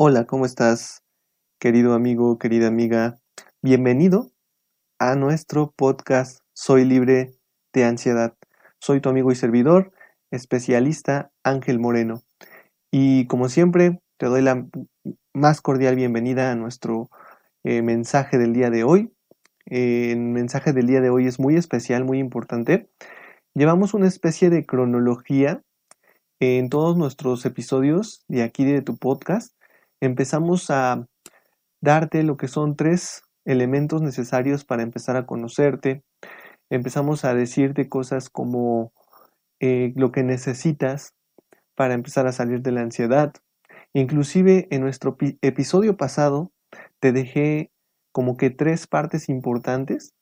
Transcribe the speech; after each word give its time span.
Hola, 0.00 0.26
¿cómo 0.26 0.46
estás, 0.46 1.02
querido 1.58 1.92
amigo, 1.92 2.38
querida 2.38 2.68
amiga? 2.68 3.18
Bienvenido 3.62 4.30
a 5.00 5.16
nuestro 5.16 5.72
podcast 5.76 6.38
Soy 6.54 6.84
libre 6.84 7.34
de 7.72 7.84
ansiedad. 7.84 8.32
Soy 8.78 9.00
tu 9.00 9.08
amigo 9.08 9.32
y 9.32 9.34
servidor, 9.34 9.90
especialista 10.30 11.32
Ángel 11.42 11.80
Moreno. 11.80 12.22
Y 12.92 13.26
como 13.26 13.48
siempre, 13.48 14.00
te 14.18 14.26
doy 14.26 14.40
la 14.40 14.68
más 15.34 15.60
cordial 15.60 15.96
bienvenida 15.96 16.52
a 16.52 16.54
nuestro 16.54 17.10
eh, 17.64 17.82
mensaje 17.82 18.38
del 18.38 18.52
día 18.52 18.70
de 18.70 18.84
hoy. 18.84 19.12
el 19.66 20.20
mensaje 20.20 20.72
del 20.72 20.86
día 20.86 21.00
de 21.00 21.10
hoy 21.10 21.26
es 21.26 21.40
muy 21.40 21.56
especial, 21.56 22.04
muy 22.04 22.20
importante. 22.20 22.88
Llevamos 23.52 23.94
una 23.94 24.06
especie 24.06 24.48
de 24.48 24.64
cronología 24.64 25.60
en 26.38 26.68
todos 26.68 26.96
nuestros 26.96 27.44
episodios 27.44 28.24
de 28.28 28.44
aquí 28.44 28.64
de 28.64 28.80
tu 28.80 28.96
podcast 28.96 29.57
empezamos 30.00 30.70
a 30.70 31.06
darte 31.80 32.22
lo 32.22 32.36
que 32.36 32.48
son 32.48 32.76
tres 32.76 33.22
elementos 33.44 34.02
necesarios 34.02 34.64
para 34.64 34.82
empezar 34.82 35.16
a 35.16 35.26
conocerte. 35.26 36.02
Empezamos 36.70 37.24
a 37.24 37.34
decirte 37.34 37.88
cosas 37.88 38.28
como 38.28 38.92
eh, 39.60 39.92
lo 39.96 40.12
que 40.12 40.22
necesitas 40.22 41.14
para 41.74 41.94
empezar 41.94 42.26
a 42.26 42.32
salir 42.32 42.60
de 42.60 42.72
la 42.72 42.82
ansiedad. 42.82 43.32
Inclusive 43.94 44.68
en 44.70 44.82
nuestro 44.82 45.16
episodio 45.40 45.96
pasado 45.96 46.52
te 47.00 47.12
dejé 47.12 47.70
como 48.12 48.36
que 48.36 48.50
tres 48.50 48.86
partes 48.86 49.28
importantes 49.28 50.12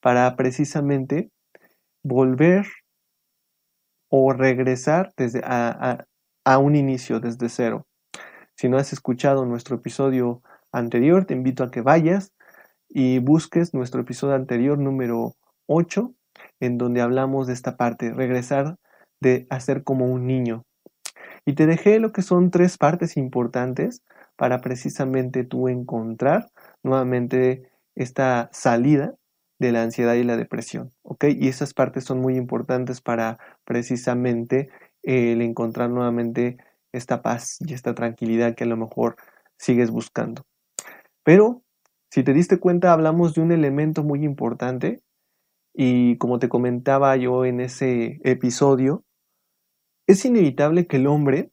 para 0.00 0.36
precisamente 0.36 1.30
volver 2.02 2.66
o 4.10 4.32
regresar 4.32 5.12
desde 5.16 5.40
a 5.44 6.58
un 6.58 6.76
inicio 6.76 7.20
desde 7.20 7.48
cero. 7.48 7.86
Si 8.56 8.68
no 8.68 8.78
has 8.78 8.92
escuchado 8.92 9.44
nuestro 9.44 9.76
episodio 9.76 10.42
anterior, 10.70 11.24
te 11.24 11.34
invito 11.34 11.64
a 11.64 11.70
que 11.70 11.80
vayas 11.80 12.32
y 12.88 13.18
busques 13.18 13.74
nuestro 13.74 14.02
episodio 14.02 14.34
anterior 14.34 14.78
número 14.78 15.34
8, 15.66 16.14
en 16.60 16.78
donde 16.78 17.00
hablamos 17.00 17.48
de 17.48 17.52
esta 17.52 17.76
parte, 17.76 18.12
regresar 18.12 18.76
de 19.20 19.46
hacer 19.50 19.82
como 19.82 20.06
un 20.06 20.26
niño. 20.26 20.64
Y 21.44 21.54
te 21.54 21.66
dejé 21.66 21.98
lo 21.98 22.12
que 22.12 22.22
son 22.22 22.50
tres 22.50 22.78
partes 22.78 23.16
importantes 23.16 24.02
para 24.36 24.60
precisamente 24.60 25.44
tú 25.44 25.68
encontrar 25.68 26.50
nuevamente 26.82 27.70
esta 27.96 28.50
salida 28.52 29.14
de 29.58 29.72
la 29.72 29.82
ansiedad 29.82 30.14
y 30.14 30.24
la 30.24 30.36
depresión, 30.36 30.92
¿ok? 31.02 31.24
Y 31.36 31.48
esas 31.48 31.74
partes 31.74 32.04
son 32.04 32.20
muy 32.20 32.36
importantes 32.36 33.00
para 33.00 33.38
precisamente 33.64 34.68
el 35.02 35.42
encontrar 35.42 35.90
nuevamente 35.90 36.56
esta 36.96 37.22
paz 37.22 37.58
y 37.60 37.74
esta 37.74 37.94
tranquilidad 37.94 38.54
que 38.54 38.64
a 38.64 38.68
lo 38.68 38.76
mejor 38.76 39.16
sigues 39.58 39.90
buscando. 39.90 40.46
Pero, 41.22 41.62
si 42.10 42.22
te 42.22 42.32
diste 42.32 42.58
cuenta, 42.58 42.92
hablamos 42.92 43.34
de 43.34 43.40
un 43.40 43.52
elemento 43.52 44.04
muy 44.04 44.24
importante 44.24 45.02
y 45.74 46.16
como 46.18 46.38
te 46.38 46.48
comentaba 46.48 47.16
yo 47.16 47.44
en 47.44 47.60
ese 47.60 48.20
episodio, 48.22 49.04
es 50.06 50.24
inevitable 50.24 50.86
que 50.86 50.96
el 50.96 51.06
hombre 51.06 51.50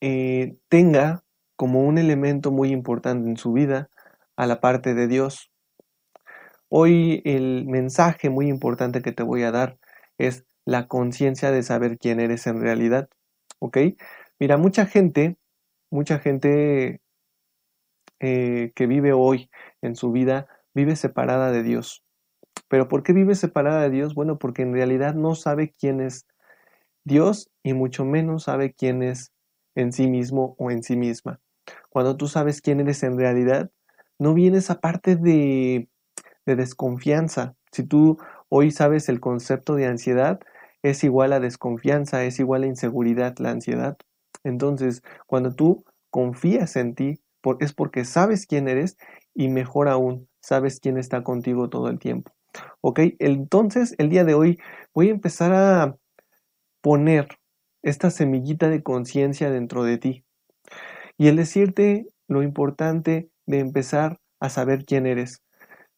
eh, 0.00 0.56
tenga 0.68 1.22
como 1.54 1.82
un 1.82 1.98
elemento 1.98 2.50
muy 2.50 2.70
importante 2.70 3.28
en 3.28 3.36
su 3.36 3.52
vida 3.52 3.88
a 4.36 4.46
la 4.46 4.60
parte 4.60 4.94
de 4.94 5.06
Dios. 5.06 5.52
Hoy 6.68 7.22
el 7.24 7.66
mensaje 7.66 8.30
muy 8.30 8.48
importante 8.48 9.02
que 9.02 9.12
te 9.12 9.22
voy 9.22 9.42
a 9.42 9.52
dar 9.52 9.78
es 10.18 10.44
la 10.64 10.88
conciencia 10.88 11.50
de 11.50 11.62
saber 11.62 11.98
quién 11.98 12.18
eres 12.18 12.46
en 12.46 12.60
realidad. 12.60 13.08
¿Ok? 13.62 13.78
Mira, 14.40 14.56
mucha 14.56 14.86
gente, 14.86 15.36
mucha 15.88 16.18
gente 16.18 17.00
eh, 18.18 18.72
que 18.74 18.86
vive 18.88 19.12
hoy 19.12 19.50
en 19.82 19.94
su 19.94 20.10
vida, 20.10 20.48
vive 20.74 20.96
separada 20.96 21.52
de 21.52 21.62
Dios. 21.62 22.02
¿Pero 22.68 22.88
por 22.88 23.04
qué 23.04 23.12
vive 23.12 23.36
separada 23.36 23.82
de 23.82 23.90
Dios? 23.90 24.14
Bueno, 24.14 24.38
porque 24.38 24.62
en 24.62 24.72
realidad 24.72 25.14
no 25.14 25.36
sabe 25.36 25.72
quién 25.78 26.00
es 26.00 26.26
Dios 27.04 27.50
y 27.62 27.72
mucho 27.72 28.04
menos 28.04 28.44
sabe 28.44 28.74
quién 28.74 29.00
es 29.02 29.30
en 29.76 29.92
sí 29.92 30.08
mismo 30.08 30.56
o 30.58 30.72
en 30.72 30.82
sí 30.82 30.96
misma. 30.96 31.38
Cuando 31.88 32.16
tú 32.16 32.26
sabes 32.26 32.60
quién 32.60 32.80
eres 32.80 33.04
en 33.04 33.16
realidad, 33.16 33.70
no 34.18 34.34
viene 34.34 34.58
esa 34.58 34.80
parte 34.80 35.14
de, 35.14 35.88
de 36.46 36.56
desconfianza. 36.56 37.54
Si 37.70 37.84
tú 37.84 38.18
hoy 38.48 38.72
sabes 38.72 39.08
el 39.08 39.20
concepto 39.20 39.76
de 39.76 39.86
ansiedad, 39.86 40.40
es 40.82 41.04
igual 41.04 41.32
a 41.32 41.40
desconfianza, 41.40 42.24
es 42.24 42.38
igual 42.40 42.64
a 42.64 42.66
inseguridad, 42.66 43.36
la 43.38 43.50
ansiedad. 43.50 43.96
Entonces, 44.44 45.02
cuando 45.26 45.54
tú 45.54 45.84
confías 46.10 46.76
en 46.76 46.94
ti, 46.94 47.20
es 47.60 47.72
porque 47.72 48.04
sabes 48.04 48.46
quién 48.46 48.68
eres 48.68 48.96
y 49.34 49.48
mejor 49.48 49.88
aún, 49.88 50.28
sabes 50.40 50.80
quién 50.80 50.98
está 50.98 51.22
contigo 51.22 51.68
todo 51.68 51.88
el 51.88 51.98
tiempo. 51.98 52.32
¿Ok? 52.80 53.00
Entonces, 53.18 53.94
el 53.98 54.10
día 54.10 54.24
de 54.24 54.34
hoy 54.34 54.58
voy 54.94 55.08
a 55.08 55.12
empezar 55.12 55.52
a 55.52 55.96
poner 56.82 57.28
esta 57.82 58.10
semillita 58.10 58.68
de 58.68 58.82
conciencia 58.82 59.50
dentro 59.50 59.84
de 59.84 59.98
ti. 59.98 60.24
Y 61.18 61.28
el 61.28 61.36
decirte 61.36 62.06
lo 62.28 62.42
importante 62.42 63.30
de 63.46 63.58
empezar 63.58 64.18
a 64.40 64.48
saber 64.48 64.84
quién 64.84 65.06
eres. 65.06 65.41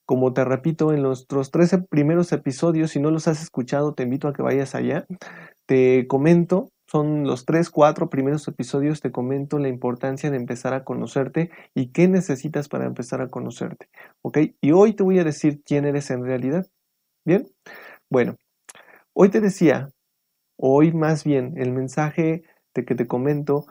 Como 0.07 0.35
te 0.35 0.45
repito, 0.45 0.93
en 0.93 1.03
nuestros 1.03 1.51
13 1.51 1.79
primeros 1.89 2.33
episodios, 2.33 2.91
si 2.91 3.01
no 3.01 3.11
los 3.11 3.27
has 3.27 3.43
escuchado, 3.43 3.95
te 3.95 4.03
invito 4.03 4.29
a 4.29 4.35
que 4.35 4.43
vayas 4.43 4.75
allá. 4.75 5.07
Te 5.67 6.07
comento, 6.07 6.71
son 6.87 7.25
los 7.25 7.47
3, 7.47 7.71
4 7.71 8.11
primeros 8.11 8.47
episodios, 8.47 9.01
te 9.01 9.11
comento 9.11 9.59
la 9.59 9.69
importancia 9.69 10.31
de 10.31 10.37
empezar 10.37 10.75
a 10.75 10.85
conocerte 10.85 11.51
y 11.75 11.91
qué 11.93 12.09
necesitas 12.09 12.69
para 12.69 12.85
empezar 12.85 13.23
a 13.23 13.29
conocerte. 13.29 13.89
¿Ok? 14.23 14.39
Y 14.61 14.73
hoy 14.73 14.93
te 14.95 15.03
voy 15.03 15.19
a 15.19 15.25
decir 15.25 15.63
quién 15.65 15.87
eres 15.87 16.11
en 16.11 16.23
realidad. 16.25 16.67
¿Bien? 17.25 17.49
Bueno, 18.11 18.37
hoy 19.15 19.31
te 19.31 19.41
decía, 19.41 19.89
hoy 20.59 20.93
más 20.93 21.25
bien, 21.25 21.55
el 21.57 21.73
mensaje 21.73 22.43
de 22.75 22.85
que 22.85 22.95
te 22.95 23.07
comento 23.07 23.65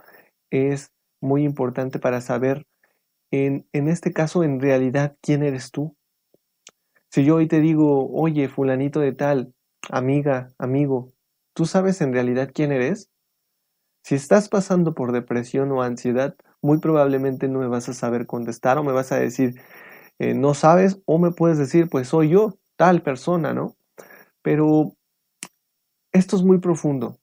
es 0.50 0.92
muy 1.22 1.44
importante 1.44 2.00
para 2.00 2.22
saber, 2.22 2.66
en, 3.32 3.68
en 3.72 3.88
este 3.88 4.14
caso, 4.14 4.44
en 4.44 4.60
realidad, 4.60 5.16
quién 5.22 5.44
eres 5.44 5.72
tú. 5.72 5.96
Si 7.14 7.24
yo 7.24 7.36
hoy 7.36 7.48
te 7.48 7.60
digo, 7.62 8.10
oye, 8.12 8.50
fulanito 8.50 9.00
de 9.00 9.12
tal, 9.12 9.54
amiga, 9.92 10.48
amigo, 10.58 11.14
¿tú 11.54 11.68
sabes 11.68 12.02
en 12.02 12.12
realidad 12.12 12.50
quién 12.52 12.72
eres? 12.72 13.12
Si 14.04 14.16
estás 14.16 14.50
pasando 14.50 14.96
por 14.96 15.12
depresión 15.12 15.72
o 15.74 15.84
ansiedad, 15.84 16.36
muy 16.64 16.80
probablemente 16.80 17.48
no 17.48 17.60
me 17.60 17.68
vas 17.68 17.88
a 17.88 17.94
saber 17.94 18.26
contestar 18.26 18.80
o 18.80 18.84
me 18.84 18.94
vas 18.94 19.12
a 19.12 19.20
decir, 19.20 19.62
eh, 20.20 20.34
no 20.34 20.56
sabes, 20.56 21.02
o 21.06 21.20
me 21.20 21.32
puedes 21.32 21.60
decir, 21.60 21.88
pues 21.90 22.08
soy 22.08 22.30
yo, 22.30 22.58
tal 22.78 23.04
persona, 23.04 23.54
¿no? 23.54 23.76
Pero 24.42 24.94
esto 26.14 26.36
es 26.36 26.44
muy 26.44 26.60
profundo. 26.60 27.20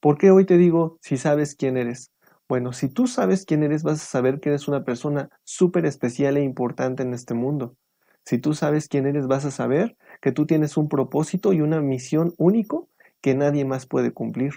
¿Por 0.00 0.18
qué 0.18 0.30
hoy 0.30 0.46
te 0.46 0.58
digo 0.58 0.98
si 1.02 1.18
sabes 1.18 1.54
quién 1.54 1.76
eres? 1.76 2.10
Bueno, 2.48 2.72
si 2.72 2.88
tú 2.88 3.06
sabes 3.06 3.44
quién 3.44 3.62
eres, 3.62 3.84
vas 3.84 4.02
a 4.02 4.06
saber 4.06 4.40
que 4.40 4.50
eres 4.50 4.68
una 4.68 4.84
persona 4.84 5.30
súper 5.44 5.86
especial 5.86 6.36
e 6.36 6.42
importante 6.42 7.02
en 7.04 7.14
este 7.14 7.34
mundo. 7.34 7.76
Si 8.24 8.38
tú 8.38 8.54
sabes 8.54 8.88
quién 8.88 9.06
eres, 9.06 9.26
vas 9.26 9.44
a 9.44 9.50
saber 9.50 9.96
que 10.20 10.32
tú 10.32 10.46
tienes 10.46 10.76
un 10.76 10.88
propósito 10.88 11.52
y 11.52 11.60
una 11.60 11.80
misión 11.80 12.32
único 12.38 12.88
que 13.20 13.34
nadie 13.34 13.64
más 13.64 13.86
puede 13.86 14.12
cumplir. 14.12 14.52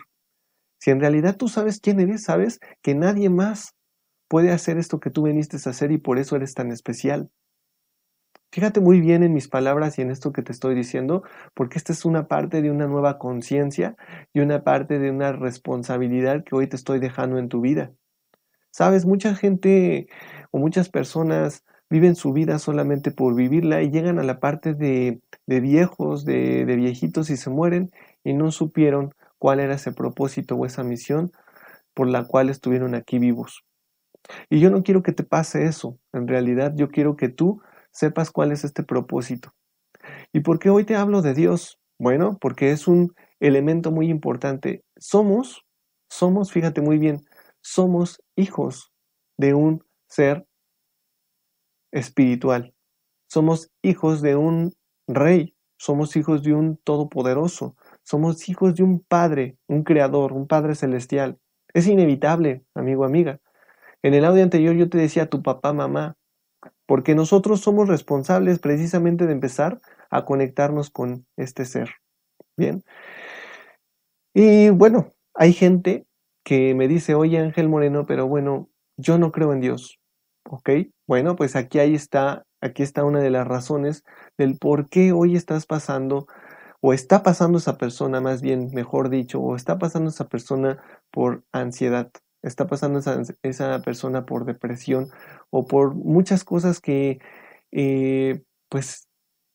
Si 0.79 0.91
en 0.91 0.99
realidad 0.99 1.37
tú 1.37 1.49
sabes 1.49 1.79
quién 1.79 1.99
eres, 1.99 2.23
sabes 2.23 2.59
que 2.81 2.95
nadie 2.95 3.29
más 3.29 3.75
puede 4.27 4.51
hacer 4.51 4.77
esto 4.77 4.99
que 4.99 5.09
tú 5.09 5.23
viniste 5.23 5.57
a 5.57 5.69
hacer 5.69 5.91
y 5.91 5.97
por 5.97 6.19
eso 6.19 6.35
eres 6.35 6.53
tan 6.53 6.71
especial. 6.71 7.29
Fíjate 8.51 8.79
muy 8.79 9.01
bien 9.01 9.23
en 9.23 9.33
mis 9.33 9.49
palabras 9.49 9.99
y 9.99 10.01
en 10.01 10.09
esto 10.09 10.31
que 10.31 10.41
te 10.41 10.51
estoy 10.51 10.73
diciendo, 10.73 11.23
porque 11.53 11.77
esta 11.77 11.91
es 11.91 12.05
una 12.05 12.27
parte 12.27 12.61
de 12.61 12.71
una 12.71 12.87
nueva 12.87 13.17
conciencia 13.19 13.95
y 14.33 14.39
una 14.39 14.63
parte 14.63 14.99
de 14.99 15.11
una 15.11 15.33
responsabilidad 15.33 16.43
que 16.43 16.55
hoy 16.55 16.67
te 16.67 16.77
estoy 16.77 16.99
dejando 16.99 17.39
en 17.39 17.49
tu 17.49 17.61
vida. 17.61 17.91
Sabes, 18.71 19.05
mucha 19.05 19.35
gente 19.35 20.07
o 20.51 20.59
muchas 20.59 20.89
personas 20.89 21.65
viven 21.89 22.15
su 22.15 22.33
vida 22.33 22.59
solamente 22.59 23.11
por 23.11 23.35
vivirla 23.35 23.81
y 23.81 23.89
llegan 23.89 24.19
a 24.19 24.23
la 24.23 24.39
parte 24.39 24.73
de, 24.73 25.21
viejos, 25.45 26.25
de, 26.25 26.65
viejitos 26.65 27.29
y 27.29 27.37
se 27.37 27.49
mueren 27.49 27.91
y 28.23 28.33
no 28.33 28.51
supieron 28.51 29.13
cuál 29.37 29.59
era 29.59 29.75
ese 29.75 29.91
propósito 29.91 30.55
o 30.55 30.65
esa 30.65 30.83
misión 30.83 31.31
por 31.93 32.07
la 32.07 32.25
cual 32.25 32.49
estuvieron 32.49 32.95
aquí 32.95 33.19
vivos. 33.19 33.63
Y 34.49 34.59
yo 34.59 34.69
no 34.69 34.83
quiero 34.83 35.03
que 35.03 35.13
te 35.13 35.23
pase 35.23 35.65
eso. 35.65 35.97
En 36.11 36.27
realidad 36.27 36.73
yo 36.75 36.89
quiero 36.89 37.15
que 37.15 37.29
tú 37.29 37.61
sepas 37.91 38.31
cuál 38.31 38.51
es 38.51 38.63
este 38.63 38.83
propósito. 38.83 39.53
¿Y 40.33 40.41
por 40.41 40.59
qué 40.59 40.69
hoy 40.69 40.83
te 40.83 40.95
hablo 40.95 41.21
de 41.21 41.33
Dios? 41.33 41.79
Bueno, 41.97 42.37
porque 42.39 42.71
es 42.71 42.87
un 42.87 43.13
elemento 43.39 43.91
muy 43.91 44.09
importante. 44.09 44.83
Somos, 44.97 45.65
somos, 46.09 46.51
fíjate 46.51 46.81
muy 46.81 46.97
bien, 46.97 47.21
somos 47.61 48.21
hijos 48.35 48.91
de 49.37 49.53
un 49.53 49.83
ser 50.07 50.45
espiritual. 51.91 52.73
Somos 53.27 53.71
hijos 53.81 54.21
de 54.21 54.35
un 54.35 54.73
rey, 55.07 55.55
somos 55.77 56.15
hijos 56.15 56.43
de 56.43 56.53
un 56.53 56.77
todopoderoso, 56.77 57.75
somos 58.03 58.47
hijos 58.49 58.75
de 58.75 58.83
un 58.83 58.99
padre, 58.99 59.57
un 59.67 59.83
creador, 59.83 60.33
un 60.33 60.47
padre 60.47 60.75
celestial. 60.75 61.37
Es 61.73 61.87
inevitable, 61.87 62.63
amigo, 62.73 63.05
amiga. 63.05 63.39
En 64.01 64.13
el 64.13 64.25
audio 64.25 64.43
anterior 64.43 64.75
yo 64.75 64.89
te 64.89 64.97
decía 64.97 65.29
tu 65.29 65.41
papá, 65.41 65.73
mamá, 65.73 66.15
porque 66.85 67.15
nosotros 67.15 67.61
somos 67.61 67.87
responsables 67.87 68.59
precisamente 68.59 69.25
de 69.27 69.33
empezar 69.33 69.79
a 70.09 70.25
conectarnos 70.25 70.89
con 70.89 71.25
este 71.35 71.65
ser. 71.65 71.89
Bien. 72.55 72.83
Y 74.33 74.69
bueno, 74.69 75.13
hay 75.33 75.53
gente 75.53 76.05
que 76.43 76.73
me 76.75 76.87
dice, 76.87 77.13
oye 77.13 77.39
Ángel 77.39 77.69
Moreno, 77.69 78.05
pero 78.05 78.27
bueno, 78.27 78.69
yo 78.95 79.17
no 79.17 79.31
creo 79.31 79.53
en 79.53 79.61
Dios. 79.61 79.99
¿Ok? 80.49 80.69
Bueno, 81.07 81.35
pues 81.35 81.55
aquí 81.55 81.79
ahí 81.79 81.95
está, 81.95 82.45
aquí 82.61 82.83
está 82.83 83.03
una 83.03 83.19
de 83.19 83.29
las 83.29 83.47
razones 83.47 84.03
del 84.37 84.57
por 84.57 84.89
qué 84.89 85.11
hoy 85.11 85.35
estás 85.35 85.65
pasando, 85.65 86.27
o 86.81 86.93
está 86.93 87.23
pasando 87.23 87.57
esa 87.57 87.77
persona, 87.77 88.21
más 88.21 88.41
bien, 88.41 88.69
mejor 88.73 89.09
dicho, 89.09 89.41
o 89.41 89.55
está 89.55 89.77
pasando 89.77 90.09
esa 90.09 90.27
persona 90.27 90.77
por 91.11 91.43
ansiedad 91.51 92.11
está 92.41 92.67
pasando 92.67 92.99
esa, 93.43 93.81
persona 93.81 94.25
por 94.25 94.45
depresión 94.45 95.09
o 95.49 95.65
por 95.65 95.95
muchas 95.95 96.43
cosas 96.43 96.79
que 96.79 97.19
eh, 97.71 98.43
pues 98.69 99.07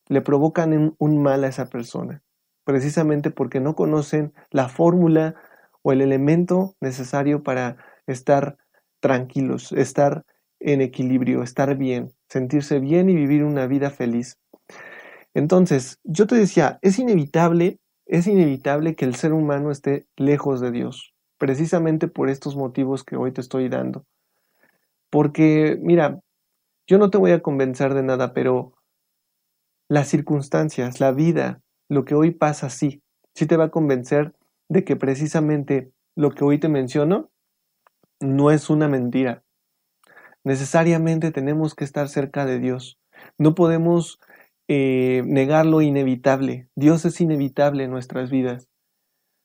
le 0.09 0.21
provocan 0.21 0.95
un 0.99 1.23
mal 1.23 1.45
a 1.45 1.49
esa 1.49 1.67
persona, 1.67 2.23
precisamente 2.65 3.31
porque 3.31 3.61
no 3.61 3.75
conocen 3.75 4.35
la 4.51 4.69
fórmula 4.69 5.35
o 5.83 5.93
el 5.93 6.01
elemento 6.01 6.77
necesario 6.81 7.43
para 7.43 7.77
estar 8.07 8.59
tranquilos, 9.01 9.73
estar 9.73 10.25
en 10.65 10.81
equilibrio, 10.81 11.43
estar 11.43 11.77
bien, 11.77 12.13
sentirse 12.29 12.81
bien 12.81 13.11
y 13.11 13.15
vivir 13.15 13.45
una 13.45 13.67
vida 13.67 13.91
feliz. 13.91 14.39
Entonces, 15.35 15.99
yo 16.05 16.27
te 16.27 16.37
decía, 16.37 16.79
es 16.83 16.99
inevitable, 16.99 17.79
es 18.07 18.27
inevitable 18.27 18.95
que 18.95 19.05
el 19.05 19.15
ser 19.15 19.33
humano 19.33 19.71
esté 19.71 20.07
lejos 20.17 20.61
de 20.61 20.71
Dios 20.71 21.13
precisamente 21.43 22.07
por 22.07 22.29
estos 22.29 22.55
motivos 22.55 23.03
que 23.03 23.17
hoy 23.17 23.33
te 23.33 23.41
estoy 23.41 23.69
dando. 23.69 24.05
Porque, 25.11 25.77
mira, 25.83 26.21
yo 26.87 26.99
no 26.99 27.11
te 27.11 27.19
voy 27.19 27.33
a 27.33 27.43
convencer 27.43 27.95
de 27.95 28.05
nada, 28.05 28.33
pero 28.33 28.75
las 29.89 30.07
circunstancias, 30.07 31.01
la 31.01 31.11
vida, 31.11 31.63
lo 31.89 32.05
que 32.05 32.15
hoy 32.15 32.31
pasa, 32.31 32.71
sí, 32.71 33.03
sí 33.35 33.47
te 33.47 33.57
va 33.57 33.65
a 33.65 33.71
convencer 33.73 34.37
de 34.69 34.85
que 34.85 34.95
precisamente 34.95 35.91
lo 36.15 36.31
que 36.31 36.45
hoy 36.45 36.61
te 36.61 36.69
menciono 36.69 37.33
no 38.21 38.53
es 38.53 38.71
una 38.71 38.87
mentira. 38.87 39.43
Necesariamente 40.45 41.31
tenemos 41.31 41.75
que 41.75 41.85
estar 41.85 42.09
cerca 42.09 42.45
de 42.45 42.59
Dios. 42.59 42.99
No 43.39 43.55
podemos 43.55 44.19
eh, 44.69 45.23
negar 45.27 45.67
lo 45.67 45.83
inevitable. 45.83 46.69
Dios 46.75 47.05
es 47.05 47.21
inevitable 47.21 47.85
en 47.85 47.91
nuestras 47.91 48.31
vidas. 48.31 48.69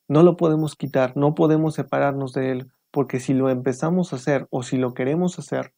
No 0.08 0.24
lo 0.24 0.38
podemos 0.38 0.76
quitar, 0.76 1.18
no 1.18 1.36
podemos 1.36 1.76
separarnos 1.76 2.34
de 2.34 2.52
Él, 2.52 2.72
porque 2.92 3.20
si 3.20 3.34
lo 3.34 3.50
empezamos 3.50 4.14
a 4.14 4.16
hacer 4.16 4.48
o 4.52 4.64
si 4.64 4.78
lo 4.78 4.94
queremos 4.94 5.38
hacer, 5.38 5.74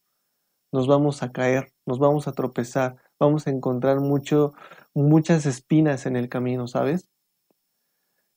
nos 0.72 0.86
vamos 0.86 1.22
a 1.22 1.32
caer, 1.32 1.72
nos 1.84 1.98
vamos 1.98 2.28
a 2.28 2.32
tropezar, 2.32 2.96
vamos 3.18 3.46
a 3.46 3.50
encontrar 3.50 3.98
mucho, 4.00 4.54
muchas 4.94 5.46
espinas 5.46 6.06
en 6.06 6.14
el 6.14 6.28
camino, 6.28 6.68
¿sabes? 6.68 7.08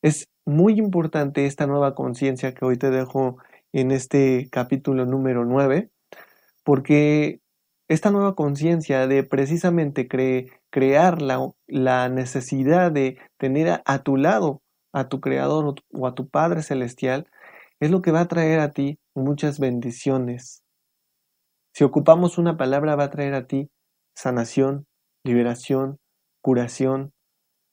Es 0.02 0.28
muy 0.46 0.80
importante 0.80 1.46
esta 1.46 1.68
nueva 1.68 1.94
conciencia 1.94 2.54
que 2.54 2.66
hoy 2.66 2.78
te 2.78 2.90
dejo 2.90 3.38
en 3.72 3.92
este 3.92 4.50
capítulo 4.52 5.06
número 5.06 5.46
9, 5.46 5.92
porque 6.64 7.40
esta 7.88 8.12
nueva 8.12 8.36
conciencia 8.36 9.08
de 9.08 9.24
precisamente 9.24 10.08
crear 10.08 11.22
la, 11.22 12.10
necesidad 12.10 12.92
de 12.92 13.18
tener 13.38 13.82
a 13.86 14.04
tu 14.04 14.18
lado 14.18 14.62
a 14.94 15.10
tu 15.10 15.20
Creador 15.20 15.76
o 15.92 16.08
a 16.08 16.14
tu 16.14 16.30
Padre 16.30 16.62
Celestial, 16.62 17.28
es 17.80 17.92
lo 17.92 18.02
que 18.02 18.12
va 18.12 18.22
a 18.22 18.28
traer 18.28 18.60
a 18.60 18.72
ti 18.72 19.00
muchas 19.16 19.60
bendiciones. 19.60 20.64
Si 21.74 21.84
ocupamos 21.84 22.38
una 22.38 22.56
palabra, 22.56 22.96
va 22.96 23.06
a 23.06 23.10
traer 23.10 23.34
a 23.34 23.48
ti 23.48 23.70
sanación, 24.16 24.86
liberación, 25.24 25.98
curación, 26.42 27.12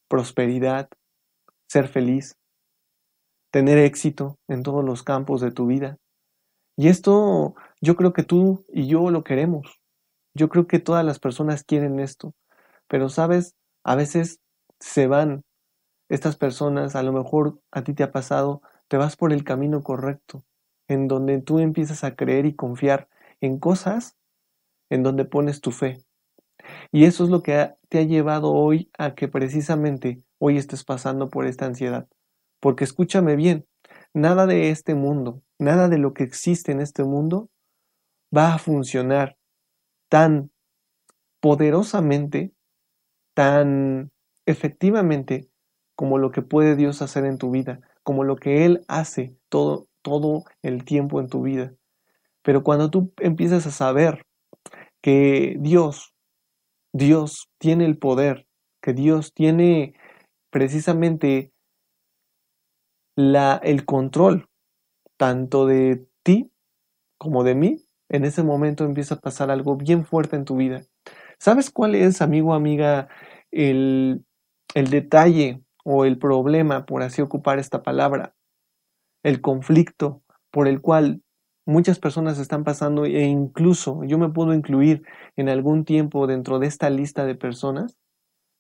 prosperidad, 0.09 0.89
ser 1.69 1.89
feliz, 1.89 2.37
tener 3.53 3.79
éxito 3.79 4.39
en 4.49 4.63
todos 4.63 4.85
los 4.85 5.03
campos 5.03 5.43
de 5.43 5.53
tu 5.53 5.67
vida. 5.67 5.99
Y 6.81 6.89
esto 6.89 7.57
yo 7.83 7.95
creo 7.95 8.15
que 8.15 8.23
tú 8.23 8.65
y 8.73 8.87
yo 8.87 9.11
lo 9.11 9.23
queremos. 9.23 9.83
Yo 10.33 10.49
creo 10.49 10.67
que 10.67 10.79
todas 10.79 11.05
las 11.05 11.19
personas 11.19 11.63
quieren 11.63 12.01
esto. 12.01 12.33
Pero 12.89 13.11
sabes, 13.11 13.55
a 13.85 13.97
veces 13.97 14.41
se 14.79 15.07
van 15.07 15.45
estas 16.09 16.37
personas, 16.37 16.97
a 16.97 17.03
lo 17.03 17.13
mejor 17.13 17.61
a 17.71 17.85
ti 17.85 17.93
te 17.93 18.03
ha 18.03 18.13
pasado, 18.13 18.63
te 18.89 18.97
vas 18.97 19.17
por 19.17 19.35
el 19.35 19.45
camino 19.45 19.83
correcto, 19.83 20.43
en 20.89 21.07
donde 21.07 21.43
tú 21.43 21.59
empiezas 21.59 22.03
a 22.03 22.17
creer 22.17 22.47
y 22.47 22.57
confiar 22.57 23.11
en 23.43 23.59
cosas 23.59 24.17
en 24.89 25.03
donde 25.03 25.27
pones 25.27 25.61
tu 25.61 25.73
fe. 25.73 25.99
Y 26.93 27.05
eso 27.05 27.25
es 27.25 27.29
lo 27.29 27.43
que 27.43 27.75
te 27.91 27.99
ha 27.99 28.05
llevado 28.05 28.55
hoy 28.55 28.91
a 28.97 29.15
que 29.15 29.29
precisamente 29.29 30.23
hoy 30.39 30.57
estés 30.57 30.85
pasando 30.85 31.29
por 31.29 31.45
esta 31.45 31.67
ansiedad. 31.67 32.09
Porque 32.59 32.85
escúchame 32.85 33.37
bien, 33.37 33.67
nada 34.15 34.47
de 34.47 34.71
este 34.71 34.95
mundo, 34.95 35.43
nada 35.61 35.89
de 35.89 35.99
lo 35.99 36.15
que 36.15 36.25
existe 36.25 36.73
en 36.73 36.81
este 36.81 37.05
mundo 37.05 37.51
va 38.37 38.55
a 38.55 38.59
funcionar 38.59 39.37
tan 40.09 40.51
poderosamente, 41.41 42.53
tan 43.35 44.11
efectivamente 44.47 45.49
como 45.95 46.19
lo 46.19 46.31
que 46.31 46.43
puede 46.43 46.77
Dios 46.77 47.03
hacer 47.03 47.25
en 47.25 47.39
tu 47.39 47.51
vida, 47.51 47.81
como 48.03 48.25
lo 48.25 48.37
que 48.37 48.65
Él 48.65 48.85
hace 48.89 49.37
todo, 49.49 49.87
todo 50.03 50.45
el 50.63 50.85
tiempo 50.85 51.21
en 51.21 51.29
tu 51.29 51.43
vida. 51.43 51.75
Pero 52.43 52.63
cuando 52.63 52.91
tú 52.91 53.13
empiezas 53.19 53.67
a 53.67 53.71
saber 53.71 54.25
que 55.03 55.57
Dios, 55.61 56.15
Dios 56.93 57.51
tiene 57.59 57.85
el 57.85 57.99
poder, 57.99 58.47
que 58.83 58.95
Dios 58.95 59.35
tiene 59.35 59.95
precisamente 60.51 61.53
la, 63.15 63.61
el 63.63 63.85
control 63.85 64.50
tanto 65.21 65.67
de 65.67 66.09
ti 66.23 66.51
como 67.19 67.45
de 67.45 67.55
mí, 67.55 67.85
en 68.09 68.25
ese 68.25 68.43
momento 68.43 68.87
empieza 68.87 69.17
a 69.17 69.21
pasar 69.21 69.51
algo 69.51 69.77
bien 69.77 70.07
fuerte 70.07 70.35
en 70.37 70.47
tu 70.47 70.57
vida. 70.57 70.81
¿Sabes 71.39 71.71
cuál 71.71 71.95
es, 71.95 72.23
amigo, 72.23 72.55
amiga, 72.55 73.09
el, 73.51 74.25
el 74.75 74.89
detalle 74.89 75.63
o 75.85 76.07
el 76.07 76.19
problema, 76.19 76.87
por 76.87 77.03
así 77.03 77.21
ocupar 77.21 77.59
esta 77.59 77.83
palabra, 77.83 78.35
el 79.23 79.43
conflicto 79.43 80.23
por 80.51 80.67
el 80.67 80.81
cual 80.81 81.23
muchas 81.67 81.99
personas 81.99 82.39
están 82.39 82.65
pasando 82.65 83.05
e 83.05 83.25
incluso 83.25 84.03
yo 84.05 84.17
me 84.17 84.31
puedo 84.31 84.55
incluir 84.55 85.03
en 85.37 85.51
algún 85.51 85.85
tiempo 85.85 86.29
dentro 86.29 86.61
de 86.61 86.67
esta 86.67 86.89
lista 86.89 87.27
de 87.27 87.35
personas. 87.35 87.99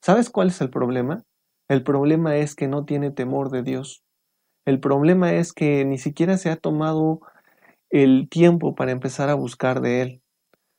¿Sabes 0.02 0.29
cuál 0.29 0.49
es 0.49 0.61
el 0.61 0.69
problema? 0.69 1.25
El 1.71 1.85
problema 1.85 2.37
es 2.37 2.55
que 2.55 2.69
no 2.69 2.85
tiene 2.85 3.11
temor 3.11 3.49
de 3.49 3.62
Dios. 3.62 4.05
El 4.71 4.79
problema 4.79 5.33
es 5.33 5.53
que 5.53 5.85
ni 5.85 5.99
siquiera 5.99 6.37
se 6.37 6.49
ha 6.49 6.55
tomado 6.55 7.23
el 7.91 8.29
tiempo 8.29 8.77
para 8.77 8.93
empezar 8.93 9.29
a 9.29 9.35
buscar 9.35 9.81
de 9.81 10.00
Él. 10.00 10.23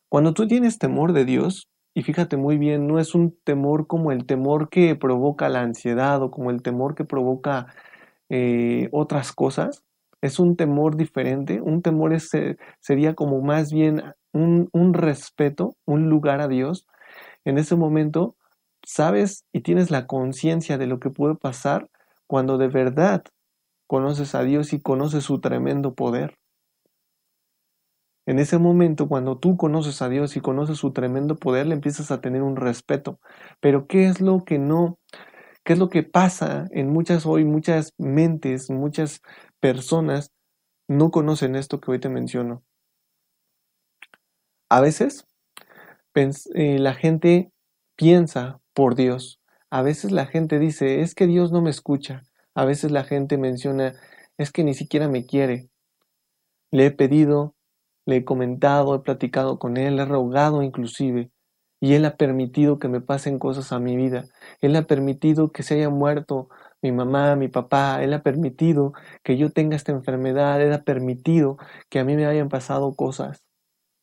Cuando 0.07 0.33
tú 0.33 0.47
tienes 0.47 0.79
temor 0.79 1.11
de 1.11 1.25
Dios, 1.25 1.67
y 1.93 2.03
fíjate 2.03 2.37
muy 2.37 2.57
bien, 2.57 2.87
no 2.87 2.99
es 2.99 3.15
un 3.15 3.37
temor 3.43 3.87
como 3.87 4.13
el 4.13 4.25
temor 4.25 4.69
que 4.69 4.95
provoca 4.95 5.49
la 5.49 5.59
ansiedad 5.59 6.23
o 6.23 6.31
como 6.31 6.51
el 6.51 6.61
temor 6.61 6.95
que 6.95 7.03
provoca 7.03 7.67
eh, 8.29 8.87
otras 8.93 9.33
cosas. 9.33 9.83
Es 10.21 10.39
un 10.39 10.55
temor 10.55 10.95
diferente. 10.95 11.59
Un 11.59 11.81
temor 11.81 12.17
sería 12.79 13.13
como 13.13 13.41
más 13.41 13.73
bien 13.73 14.03
un 14.31 14.93
respeto, 14.93 15.75
un 15.85 16.09
lugar 16.09 16.39
a 16.39 16.47
Dios. 16.47 16.87
En 17.43 17.57
ese 17.57 17.75
momento 17.75 18.37
sabes 18.83 19.43
y 19.51 19.59
tienes 19.59 19.91
la 19.91 20.07
conciencia 20.07 20.77
de 20.77 20.87
lo 20.87 21.01
que 21.01 21.09
puede 21.09 21.35
pasar 21.35 21.89
cuando 22.25 22.57
de 22.57 22.69
verdad 22.69 23.25
conoces 23.91 24.35
a 24.35 24.43
Dios 24.43 24.71
y 24.71 24.79
conoces 24.79 25.25
su 25.25 25.41
tremendo 25.41 25.95
poder. 25.95 26.37
En 28.25 28.39
ese 28.39 28.57
momento, 28.57 29.09
cuando 29.09 29.37
tú 29.37 29.57
conoces 29.57 30.01
a 30.01 30.07
Dios 30.07 30.37
y 30.37 30.39
conoces 30.39 30.77
su 30.77 30.93
tremendo 30.93 31.35
poder, 31.35 31.67
le 31.67 31.73
empiezas 31.73 32.09
a 32.09 32.21
tener 32.21 32.41
un 32.41 32.55
respeto. 32.55 33.19
Pero 33.59 33.87
¿qué 33.87 34.05
es 34.05 34.21
lo 34.21 34.45
que 34.45 34.59
no, 34.59 34.97
qué 35.65 35.73
es 35.73 35.79
lo 35.79 35.89
que 35.89 36.03
pasa 36.03 36.67
en 36.71 36.89
muchas 36.89 37.25
hoy, 37.25 37.43
muchas 37.43 37.93
mentes, 37.97 38.69
muchas 38.69 39.21
personas? 39.59 40.31
no 40.87 41.11
conocen 41.11 41.57
esto 41.57 41.81
que 41.81 41.91
hoy 41.91 41.99
te 41.99 42.07
menciono. 42.07 42.63
A 44.69 44.79
veces 44.79 45.27
eh, 46.15 46.79
la 46.79 46.93
gente 46.93 47.51
piensa 47.97 48.61
por 48.73 48.95
Dios. 48.95 49.41
A 49.69 49.81
veces 49.81 50.13
la 50.13 50.27
gente 50.27 50.59
dice, 50.59 51.01
es 51.01 51.13
que 51.13 51.27
Dios 51.27 51.51
no 51.51 51.61
me 51.61 51.69
escucha. 51.69 52.23
A 52.55 52.65
veces 52.65 52.91
la 52.91 53.03
gente 53.03 53.37
menciona, 53.37 53.93
es 54.37 54.51
que 54.51 54.63
ni 54.63 54.73
siquiera 54.73 55.07
me 55.07 55.25
quiere. 55.25 55.69
Le 56.71 56.87
he 56.87 56.91
pedido, 56.91 57.55
le 58.05 58.17
he 58.17 58.25
comentado, 58.25 58.95
he 58.95 58.99
platicado 58.99 59.59
con 59.59 59.77
Él, 59.77 59.99
he 59.99 60.05
rogado 60.05 60.63
inclusive, 60.63 61.31
y 61.79 61.93
Él 61.93 62.05
ha 62.05 62.17
permitido 62.17 62.79
que 62.79 62.87
me 62.89 63.01
pasen 63.01 63.39
cosas 63.39 63.71
a 63.71 63.79
mi 63.79 63.95
vida. 63.95 64.25
Él 64.61 64.75
ha 64.75 64.83
permitido 64.83 65.51
que 65.51 65.63
se 65.63 65.75
haya 65.75 65.89
muerto 65.89 66.49
mi 66.81 66.91
mamá, 66.91 67.35
mi 67.35 67.47
papá, 67.47 68.03
Él 68.03 68.13
ha 68.13 68.23
permitido 68.23 68.93
que 69.23 69.37
yo 69.37 69.51
tenga 69.51 69.75
esta 69.75 69.91
enfermedad, 69.91 70.61
Él 70.61 70.73
ha 70.73 70.83
permitido 70.83 71.57
que 71.89 71.99
a 71.99 72.03
mí 72.03 72.15
me 72.15 72.25
hayan 72.25 72.49
pasado 72.49 72.95
cosas, 72.95 73.43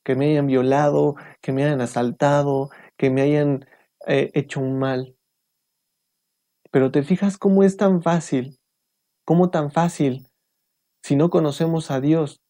que 0.05 0.17
me 0.17 0.31
hayan 0.31 0.47
violado, 0.47 1.17
que 1.43 1.53
me 1.53 1.65
hayan 1.65 1.83
asaltado, 1.83 2.71
que 2.97 3.11
me 3.11 3.23
hayan 3.23 3.67
eh, 4.07 4.31
hecho 4.35 4.61
un 4.61 4.79
mal. 4.79 5.18
Pero 6.71 6.91
te 6.91 7.03
fijas 7.03 7.39
cómo 7.39 7.63
es 7.63 7.77
tan 7.77 8.03
fácil, 8.03 8.59
cómo 9.25 9.51
tan 9.51 9.71
fácil, 9.71 10.27
si 11.03 11.17
no 11.17 11.31
conocemos 11.31 11.91
a 11.91 12.01
Dios, 12.01 12.43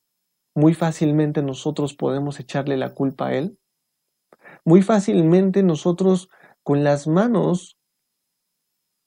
muy 0.54 0.74
fácilmente 0.74 1.42
nosotros 1.42 1.94
podemos 1.94 2.40
echarle 2.40 2.76
la 2.76 2.94
culpa 2.94 3.28
a 3.28 3.34
Él. 3.34 3.58
Muy 4.64 4.82
fácilmente 4.82 5.62
nosotros 5.62 6.28
con 6.62 6.82
las 6.84 7.06
manos, 7.06 7.78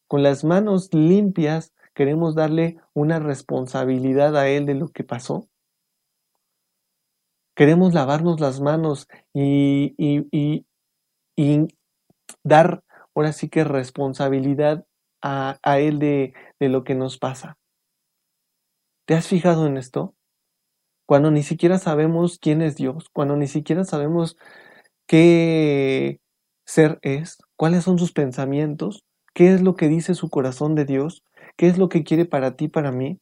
con 0.07 0.23
las 0.23 0.43
manos 0.43 0.93
limpias, 0.93 1.73
queremos 1.93 2.35
darle 2.35 2.77
una 2.93 3.19
responsabilidad 3.19 4.37
a 4.37 4.47
Él 4.47 4.65
de 4.65 4.75
lo 4.75 4.89
que 4.89 5.03
pasó. 5.03 5.47
Queremos 7.55 7.93
lavarnos 7.93 8.39
las 8.39 8.61
manos 8.61 9.07
y, 9.33 9.93
y, 9.97 10.65
y, 11.35 11.67
dar 12.43 12.83
ahora 13.13 13.33
sí 13.33 13.49
que 13.49 13.63
responsabilidad 13.63 14.85
a, 15.21 15.59
Él 15.79 15.99
de, 15.99 16.33
de 16.59 16.69
lo 16.69 16.83
que 16.83 16.95
nos 16.95 17.17
pasa. 17.17 17.57
¿Te 19.05 19.15
has 19.15 19.27
fijado 19.27 19.67
en 19.67 19.77
esto? 19.77 20.15
Cuando 21.05 21.31
ni 21.31 21.43
siquiera 21.43 21.77
sabemos 21.77 22.39
quién 22.39 22.61
es 22.61 22.75
Dios, 22.75 23.09
cuando 23.11 23.35
ni 23.35 23.47
siquiera 23.47 23.83
sabemos 23.83 24.37
qué 25.07 26.21
ser 26.65 26.99
es, 27.01 27.37
cuáles 27.57 27.83
son 27.83 27.99
sus 27.99 28.13
pensamientos, 28.13 29.03
qué 29.33 29.53
es 29.53 29.61
lo 29.61 29.75
que 29.75 29.87
dice 29.87 30.15
su 30.15 30.29
corazón 30.29 30.75
de 30.75 30.85
Dios, 30.85 31.23
qué 31.57 31.67
es 31.67 31.77
lo 31.77 31.89
que 31.89 32.03
quiere 32.03 32.25
para 32.25 32.55
ti, 32.55 32.67
para 32.67 32.91
mí. 32.91 33.19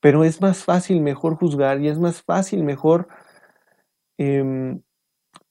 Pero 0.00 0.24
es 0.24 0.40
más 0.40 0.64
fácil, 0.64 1.00
mejor 1.00 1.36
juzgar 1.36 1.80
y 1.80 1.88
es 1.88 1.98
más 1.98 2.22
fácil, 2.22 2.64
mejor 2.64 3.08
em, 4.18 4.82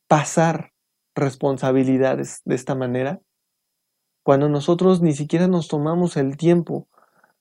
pasar 0.07 0.73
responsabilidades 1.15 2.41
de 2.45 2.55
esta 2.55 2.75
manera. 2.75 3.21
Cuando 4.23 4.47
nosotros 4.47 5.01
ni 5.01 5.11
siquiera 5.11 5.49
nos 5.49 5.67
tomamos 5.67 6.15
el 6.15 6.37
tiempo 6.37 6.87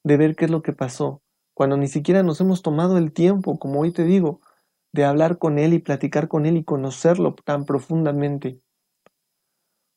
de 0.03 0.17
ver 0.17 0.35
qué 0.35 0.47
es 0.47 0.51
lo 0.51 0.63
que 0.63 0.73
pasó, 0.73 1.23
cuando 1.55 1.77
ni 1.77 1.87
siquiera 1.87 2.25
nos 2.25 2.41
hemos 2.41 2.61
tomado 2.61 2.99
el 2.99 3.13
tiempo, 3.13 3.59
como 3.61 3.81
hoy 3.81 3.93
te 3.93 4.05
digo, 4.05 4.41
de 4.93 5.05
hablar 5.05 5.39
con 5.39 5.61
Él 5.61 5.75
y 5.75 5.79
platicar 5.79 6.27
con 6.27 6.45
Él 6.45 6.57
y 6.57 6.65
conocerlo 6.65 7.37
tan 7.45 7.67
profundamente. 7.67 8.61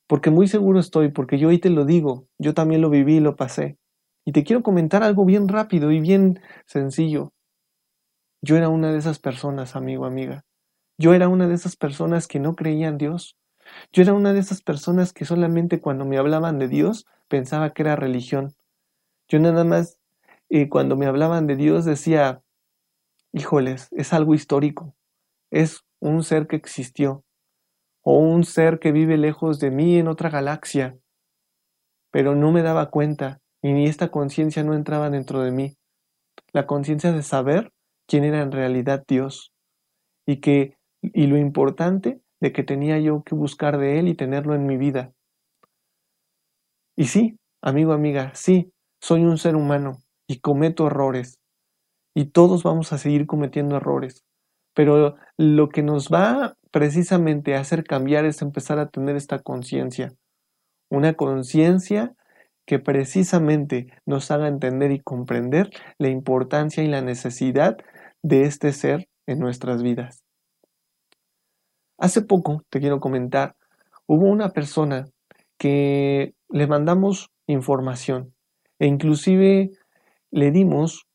Porque 0.07 0.29
muy 0.29 0.47
seguro 0.47 0.79
estoy, 0.79 1.09
porque 1.09 1.39
yo 1.39 1.47
hoy 1.47 1.57
te 1.57 1.71
lo 1.71 1.85
digo, 1.85 2.27
yo 2.37 2.53
también 2.53 2.81
lo 2.81 2.91
viví 2.91 3.15
y 3.15 3.19
lo 3.19 3.35
pasé. 3.35 3.79
Y 4.23 4.31
te 4.31 4.43
quiero 4.43 4.61
comentar 4.61 5.01
algo 5.01 5.25
bien 5.25 5.47
rápido 5.47 5.91
y 5.91 5.99
bien 5.99 6.39
sencillo. 6.67 7.33
Yo 8.43 8.57
era 8.57 8.69
una 8.69 8.91
de 8.91 8.99
esas 8.99 9.17
personas, 9.17 9.75
amigo, 9.75 10.05
amiga. 10.05 10.45
Yo 10.99 11.15
era 11.15 11.29
una 11.29 11.47
de 11.47 11.55
esas 11.55 11.75
personas 11.75 12.27
que 12.27 12.39
no 12.39 12.55
creían 12.55 12.93
en 12.93 12.97
Dios. 12.99 13.37
Yo 13.91 14.03
era 14.03 14.13
una 14.13 14.33
de 14.33 14.39
esas 14.39 14.61
personas 14.61 15.13
que 15.13 15.25
solamente 15.25 15.81
cuando 15.81 16.05
me 16.05 16.17
hablaban 16.17 16.59
de 16.59 16.67
Dios 16.67 17.05
pensaba 17.27 17.73
que 17.73 17.83
era 17.83 17.95
religión. 17.95 18.53
Yo 19.27 19.39
nada 19.39 19.63
más 19.63 19.99
y 20.49 20.69
cuando 20.69 20.95
me 20.95 21.07
hablaban 21.07 21.47
de 21.47 21.55
Dios 21.55 21.85
decía, 21.85 22.41
híjoles, 23.33 23.89
es 23.91 24.13
algo 24.13 24.33
histórico, 24.33 24.95
es 25.51 25.83
un 25.99 26.23
ser 26.23 26.47
que 26.47 26.55
existió, 26.55 27.23
o 28.03 28.19
un 28.19 28.43
ser 28.43 28.79
que 28.79 28.91
vive 28.91 29.17
lejos 29.17 29.59
de 29.59 29.71
mí 29.71 29.97
en 29.97 30.07
otra 30.07 30.29
galaxia, 30.29 30.97
pero 32.11 32.35
no 32.35 32.51
me 32.51 32.61
daba 32.61 32.89
cuenta, 32.91 33.41
y 33.61 33.73
ni 33.73 33.87
esta 33.87 34.09
conciencia 34.09 34.63
no 34.63 34.75
entraba 34.75 35.09
dentro 35.09 35.41
de 35.41 35.51
mí, 35.51 35.77
la 36.53 36.67
conciencia 36.67 37.11
de 37.11 37.23
saber 37.23 37.73
quién 38.07 38.23
era 38.23 38.41
en 38.41 38.51
realidad 38.51 39.03
Dios, 39.07 39.51
y 40.27 40.37
que, 40.37 40.77
y 41.01 41.27
lo 41.27 41.37
importante 41.37 42.21
de 42.39 42.51
que 42.51 42.63
tenía 42.63 42.99
yo 42.99 43.23
que 43.23 43.35
buscar 43.35 43.77
de 43.77 43.99
Él 43.99 44.07
y 44.07 44.15
tenerlo 44.15 44.55
en 44.55 44.65
mi 44.65 44.77
vida. 44.77 45.13
Y 46.95 47.05
sí, 47.05 47.37
amigo, 47.61 47.93
amiga, 47.93 48.31
sí, 48.33 48.71
soy 49.01 49.23
un 49.23 49.37
ser 49.37 49.55
humano, 49.55 49.99
y 50.27 50.39
cometo 50.39 50.87
errores. 50.87 51.39
Y 52.15 52.25
todos 52.25 52.63
vamos 52.63 52.93
a 52.93 52.97
seguir 52.97 53.27
cometiendo 53.27 53.77
errores. 53.77 54.23
Pero 54.73 55.15
lo 55.37 55.69
que 55.69 55.83
nos 55.83 56.09
va 56.09 56.57
precisamente 56.71 57.55
a 57.55 57.61
hacer 57.61 57.83
cambiar 57.83 58.25
es 58.25 58.41
empezar 58.41 58.79
a 58.79 58.89
tener 58.89 59.15
esta 59.15 59.39
conciencia. 59.39 60.13
Una 60.89 61.13
conciencia 61.13 62.13
que 62.65 62.79
precisamente 62.79 63.87
nos 64.05 64.31
haga 64.31 64.47
entender 64.47 64.91
y 64.91 64.99
comprender 64.99 65.69
la 65.97 66.09
importancia 66.09 66.83
y 66.83 66.87
la 66.87 67.01
necesidad 67.01 67.77
de 68.23 68.43
este 68.43 68.73
ser 68.73 69.07
en 69.27 69.39
nuestras 69.39 69.83
vidas. 69.83 70.24
Hace 71.97 72.21
poco, 72.21 72.63
te 72.69 72.79
quiero 72.79 72.99
comentar, 72.99 73.55
hubo 74.05 74.25
una 74.25 74.49
persona 74.49 75.05
que 75.57 76.33
le 76.49 76.67
mandamos 76.67 77.31
información 77.47 78.33
e 78.79 78.87
inclusive 78.87 79.71
le 80.31 80.51
dimos, 80.51 81.07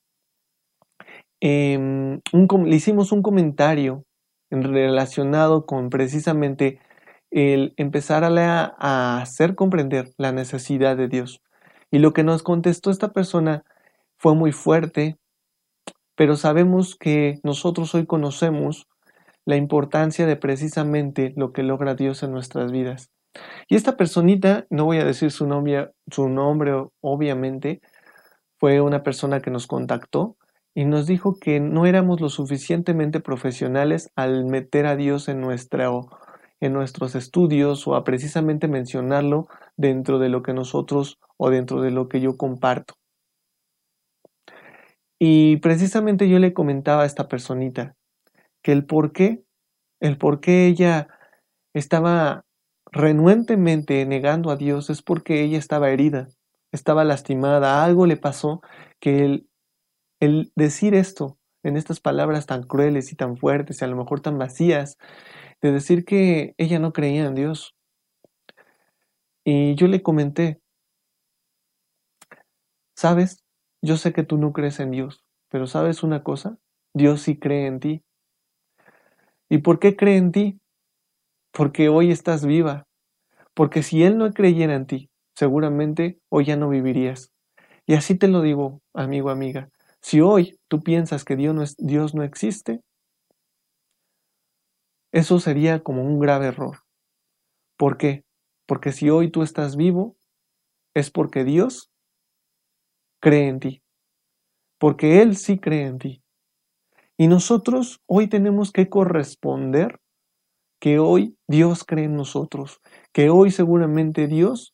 em, 1.40 2.20
le 2.32 2.76
hicimos 2.76 3.12
un 3.12 3.22
comentario 3.22 4.04
relacionado 4.50 5.66
con 5.66 5.90
precisamente 5.90 6.80
el 7.30 7.74
empezar 7.76 8.24
a 8.24 9.20
hacer 9.20 9.54
comprender 9.54 10.10
la 10.16 10.32
necesidad 10.32 10.96
de 10.96 11.08
Dios. 11.08 11.40
Y 11.90 11.98
lo 11.98 12.12
que 12.12 12.24
nos 12.24 12.42
contestó 12.42 12.90
esta 12.90 13.12
persona 13.12 13.64
fue 14.16 14.34
muy 14.34 14.52
fuerte, 14.52 15.18
pero 16.16 16.36
sabemos 16.36 16.96
que 16.96 17.38
nosotros 17.42 17.94
hoy 17.94 18.06
conocemos 18.06 18.88
la 19.50 19.56
importancia 19.56 20.26
de 20.26 20.36
precisamente 20.36 21.34
lo 21.36 21.52
que 21.52 21.64
logra 21.64 21.96
Dios 21.96 22.22
en 22.22 22.30
nuestras 22.30 22.70
vidas. 22.70 23.10
Y 23.68 23.74
esta 23.74 23.96
personita, 23.96 24.64
no 24.70 24.84
voy 24.84 24.98
a 24.98 25.04
decir 25.04 25.32
su 25.32 25.46
nombre, 25.46 25.90
su 26.08 26.28
nombre 26.28 26.72
obviamente, 27.00 27.80
fue 28.58 28.80
una 28.80 29.02
persona 29.02 29.40
que 29.40 29.50
nos 29.50 29.66
contactó 29.66 30.36
y 30.72 30.84
nos 30.84 31.06
dijo 31.06 31.34
que 31.40 31.58
no 31.58 31.84
éramos 31.84 32.20
lo 32.20 32.28
suficientemente 32.28 33.18
profesionales 33.18 34.12
al 34.14 34.44
meter 34.44 34.86
a 34.86 34.94
Dios 34.94 35.28
en, 35.28 35.44
en 36.60 36.72
nuestros 36.72 37.14
estudios 37.16 37.88
o 37.88 37.96
a 37.96 38.04
precisamente 38.04 38.68
mencionarlo 38.68 39.48
dentro 39.76 40.20
de 40.20 40.28
lo 40.28 40.42
que 40.42 40.54
nosotros 40.54 41.18
o 41.36 41.50
dentro 41.50 41.82
de 41.82 41.90
lo 41.90 42.08
que 42.08 42.20
yo 42.20 42.36
comparto. 42.36 42.94
Y 45.18 45.56
precisamente 45.56 46.28
yo 46.28 46.38
le 46.38 46.54
comentaba 46.54 47.02
a 47.02 47.06
esta 47.06 47.26
personita 47.26 47.96
que 48.62 48.72
el 48.72 48.84
por 48.86 49.12
qué, 49.12 49.44
el 50.00 50.18
por 50.18 50.40
qué 50.40 50.66
ella 50.66 51.08
estaba 51.74 52.44
renuentemente 52.92 54.04
negando 54.06 54.50
a 54.50 54.56
Dios 54.56 54.90
es 54.90 55.02
porque 55.02 55.42
ella 55.42 55.58
estaba 55.58 55.90
herida 55.90 56.28
estaba 56.72 57.04
lastimada, 57.04 57.84
algo 57.84 58.06
le 58.06 58.16
pasó 58.16 58.60
que 59.00 59.24
el, 59.24 59.48
el 60.20 60.52
decir 60.54 60.94
esto 60.94 61.38
en 61.62 61.76
estas 61.76 62.00
palabras 62.00 62.46
tan 62.46 62.62
crueles 62.62 63.12
y 63.12 63.16
tan 63.16 63.36
fuertes 63.36 63.80
y 63.80 63.84
a 63.84 63.88
lo 63.88 63.96
mejor 63.96 64.20
tan 64.20 64.38
vacías, 64.38 64.96
de 65.60 65.72
decir 65.72 66.04
que 66.04 66.54
ella 66.56 66.78
no 66.78 66.92
creía 66.92 67.26
en 67.26 67.34
Dios. 67.34 67.74
Y 69.44 69.74
yo 69.74 69.88
le 69.88 70.02
comenté, 70.02 70.60
sabes, 72.96 73.44
yo 73.82 73.96
sé 73.96 74.12
que 74.12 74.22
tú 74.22 74.38
no 74.38 74.52
crees 74.52 74.80
en 74.80 74.90
Dios, 74.90 75.24
pero 75.50 75.66
sabes 75.66 76.02
una 76.02 76.22
cosa, 76.22 76.58
Dios 76.94 77.22
sí 77.22 77.38
cree 77.38 77.66
en 77.66 77.80
ti. 77.80 78.02
¿Y 79.50 79.58
por 79.58 79.78
qué 79.80 79.96
cree 79.96 80.16
en 80.16 80.32
ti? 80.32 80.60
Porque 81.52 81.88
hoy 81.88 82.10
estás 82.10 82.46
viva. 82.46 82.84
Porque 83.54 83.82
si 83.82 84.04
Él 84.04 84.18
no 84.18 84.32
creyera 84.32 84.74
en 84.74 84.86
ti, 84.86 85.10
seguramente 85.36 86.18
hoy 86.30 86.46
ya 86.46 86.56
no 86.56 86.68
vivirías. 86.68 87.32
Y 87.86 87.94
así 87.94 88.16
te 88.16 88.28
lo 88.28 88.42
digo, 88.42 88.80
amigo, 88.94 89.30
amiga. 89.30 89.70
Si 90.02 90.20
hoy 90.20 90.58
tú 90.68 90.82
piensas 90.82 91.24
que 91.24 91.36
Dios 91.36 91.54
no, 91.54 91.64
Dios 91.78 92.14
no 92.14 92.24
existe, 92.24 92.82
eso 95.12 95.38
sería 95.38 95.84
como 95.84 96.02
un 96.02 96.18
grave 96.18 96.46
error. 96.46 96.78
¿Por 97.76 97.98
qué? 97.98 98.24
Porque 98.66 98.92
si 98.92 99.10
hoy 99.10 99.30
tú 99.30 99.42
estás 99.42 99.76
vivo, 99.76 100.16
es 100.94 101.10
porque 101.10 101.44
Dios 101.44 101.90
cree 103.20 103.48
en 103.48 103.60
ti. 103.60 103.82
Porque 104.78 105.22
Él 105.22 105.36
sí 105.36 105.58
cree 105.60 105.86
en 105.86 105.98
ti. 105.98 106.19
Y 107.20 107.28
nosotros 107.28 108.00
hoy 108.06 108.28
tenemos 108.30 108.72
que 108.72 108.88
corresponder 108.88 110.00
que 110.80 110.98
hoy 110.98 111.36
Dios 111.46 111.84
cree 111.84 112.06
en 112.06 112.16
nosotros, 112.16 112.80
que 113.12 113.28
hoy 113.28 113.50
seguramente 113.50 114.26
Dios, 114.26 114.72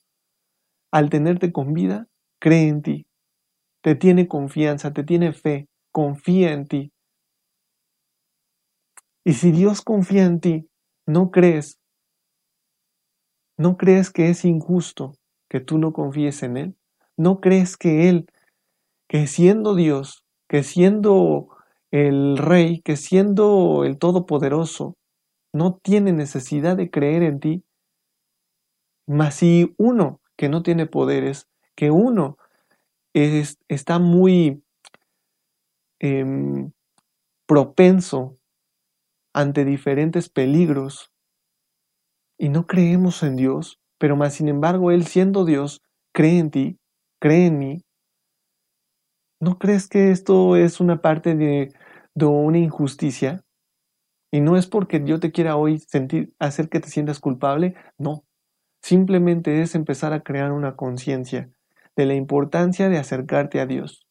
al 0.92 1.10
tenerte 1.10 1.50
con 1.50 1.72
vida, 1.72 2.06
cree 2.38 2.68
en 2.68 2.82
ti, 2.82 3.06
te 3.82 3.96
tiene 3.96 4.28
confianza, 4.28 4.92
te 4.92 5.02
tiene 5.02 5.32
fe, 5.32 5.66
confía 5.90 6.52
en 6.52 6.68
ti. 6.68 6.92
Y 9.24 9.32
si 9.32 9.50
Dios 9.50 9.82
confía 9.82 10.24
en 10.26 10.38
ti, 10.38 10.68
no 11.04 11.32
crees, 11.32 11.80
no 13.58 13.76
crees 13.76 14.12
que 14.12 14.28
es 14.30 14.44
injusto 14.44 15.14
que 15.50 15.58
tú 15.58 15.78
no 15.78 15.92
confíes 15.92 16.44
en 16.44 16.56
Él, 16.58 16.76
no 17.16 17.40
crees 17.40 17.76
que 17.76 18.08
Él, 18.08 18.30
que 19.08 19.26
siendo 19.26 19.74
Dios, 19.74 20.24
que 20.46 20.62
siendo 20.62 21.55
el 21.90 22.36
Rey, 22.36 22.80
que 22.82 22.96
siendo 22.96 23.84
el 23.84 23.98
Todopoderoso, 23.98 24.96
no 25.52 25.78
tiene 25.82 26.12
necesidad 26.12 26.76
de 26.76 26.90
creer 26.90 27.22
en 27.22 27.40
ti. 27.40 27.64
Mas 29.06 29.36
si 29.36 29.74
uno 29.78 30.20
que 30.36 30.48
no 30.48 30.62
tiene 30.62 30.86
poderes, 30.86 31.48
que 31.74 31.90
uno 31.90 32.36
es, 33.14 33.58
está 33.68 33.98
muy 33.98 34.62
em, 36.00 36.72
propenso 37.46 38.38
ante 39.32 39.64
diferentes 39.64 40.28
peligros 40.28 41.12
y 42.38 42.48
no 42.48 42.66
creemos 42.66 43.22
en 43.22 43.36
Dios, 43.36 43.80
pero 43.98 44.16
más 44.16 44.34
sin 44.34 44.48
embargo 44.48 44.90
Él 44.90 45.06
siendo 45.06 45.44
Dios 45.44 45.82
cree 46.12 46.38
en 46.38 46.50
ti, 46.50 46.78
cree 47.20 47.46
en 47.46 47.58
mí, 47.58 47.85
¿no 49.40 49.58
crees 49.58 49.88
que 49.88 50.10
esto 50.10 50.56
es 50.56 50.80
una 50.80 51.00
parte 51.00 51.34
de, 51.34 51.72
una 52.14 52.58
injusticia? 52.58 53.44
Y 54.32 54.40
no 54.40 54.56
es 54.56 54.66
porque 54.66 55.02
yo 55.04 55.20
te 55.20 55.32
quiera 55.32 55.56
hoy 55.56 55.82
hacer 56.38 56.68
que 56.68 56.80
te 56.80 56.88
sientas 56.88 57.20
culpable, 57.20 57.74
no. 57.98 58.24
Simplemente 58.82 59.62
es 59.62 59.74
empezar 59.74 60.12
a 60.12 60.22
crear 60.22 60.52
una 60.52 60.76
conciencia 60.76 61.50
de 61.96 62.06
la 62.06 62.14
importancia 62.14 62.88
de 62.88 62.98
acercarte 62.98 63.60
a 63.60 63.66
Dios 63.66 64.06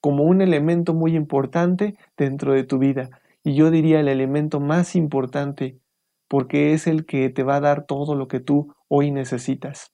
como 0.00 0.24
un 0.24 0.40
elemento 0.40 0.94
muy 0.94 1.16
importante 1.16 1.96
dentro 2.16 2.52
de 2.52 2.64
tu 2.64 2.78
vida. 2.78 3.10
Y 3.42 3.54
yo 3.54 3.70
diría 3.70 4.00
el 4.00 4.08
elemento 4.08 4.60
más 4.60 4.94
importante 4.96 5.80
porque 6.28 6.72
es 6.72 6.86
el 6.86 7.06
que 7.06 7.30
te 7.30 7.42
va 7.42 7.56
a 7.56 7.60
dar 7.60 7.86
todo 7.86 8.14
lo 8.14 8.28
que 8.28 8.40
tú 8.40 8.74
hoy 8.88 9.10
necesitas. 9.10 9.92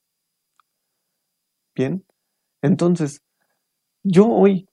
Bien, 1.74 2.04
entonces, 2.62 3.23
yo 4.04 4.28
hoy 4.28 4.68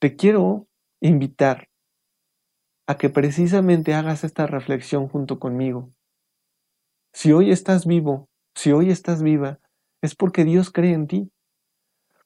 te 0.00 0.16
quiero 0.16 0.66
invitar 1.00 1.68
a 2.86 2.96
que 2.96 3.10
precisamente 3.10 3.94
hagas 3.94 4.24
esta 4.24 4.46
reflexión 4.46 5.08
junto 5.08 5.38
conmigo. 5.38 5.92
Si 7.12 7.32
hoy 7.32 7.50
estás 7.50 7.86
vivo, 7.86 8.28
si 8.54 8.72
hoy 8.72 8.90
estás 8.90 9.22
viva, 9.22 9.60
es 10.02 10.14
porque 10.14 10.44
Dios 10.44 10.70
cree 10.70 10.94
en 10.94 11.06
ti. 11.06 11.30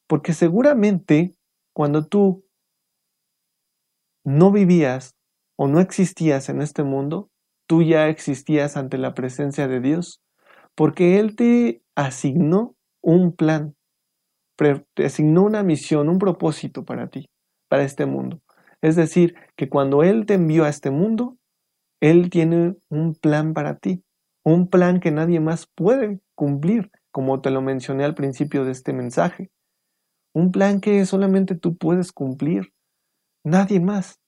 Porque 0.07 0.33
seguramente 0.33 1.35
cuando 1.75 2.07
tú 2.07 2.45
no 4.25 4.53
vivías 4.53 5.17
o 5.57 5.67
no 5.67 5.81
existías 5.81 6.49
en 6.49 6.63
este 6.63 6.85
mundo, 6.85 7.31
tú 7.67 7.83
ya 7.83 8.09
existías 8.09 8.77
ante 8.77 8.99
la 8.99 9.15
presencia 9.15 9.69
de 9.69 9.81
Dios, 9.81 10.23
porque 10.75 11.19
Él 11.19 11.37
te 11.37 11.83
asignó 11.97 12.77
un 13.03 13.35
plan, 13.35 13.77
te 14.95 15.07
asignó 15.07 15.45
una 15.45 15.63
misión, 15.63 16.09
un 16.09 16.19
propósito 16.19 16.85
para 16.85 17.09
ti, 17.09 17.29
para 17.69 17.85
este 17.85 18.07
mundo. 18.07 18.41
Es 18.83 18.97
decir, 18.97 19.35
que 19.57 19.69
cuando 19.69 20.03
Él 20.03 20.27
te 20.27 20.35
envió 20.35 20.65
a 20.65 20.69
este 20.69 20.91
mundo, 20.91 21.37
Él 22.01 22.31
tiene 22.31 22.77
un 22.91 23.15
plan 23.15 23.55
para 23.55 23.77
ti, 23.79 24.03
un 24.45 24.69
plan 24.69 25.01
que 25.01 25.11
nadie 25.11 25.41
más 25.41 25.67
puede 25.75 26.21
cumplir, 26.35 26.91
como 27.11 27.41
te 27.41 27.51
lo 27.51 27.63
mencioné 27.63 28.05
al 28.05 28.15
principio 28.15 28.65
de 28.65 28.73
este 28.73 28.93
mensaje. 28.93 29.51
Un 30.35 30.53
plan 30.53 30.81
que 30.81 31.05
solamente 31.07 31.55
tú 31.55 31.77
puedes 31.77 32.13
cumplir, 32.13 32.73
nadie 33.45 33.81
más. 33.81 34.21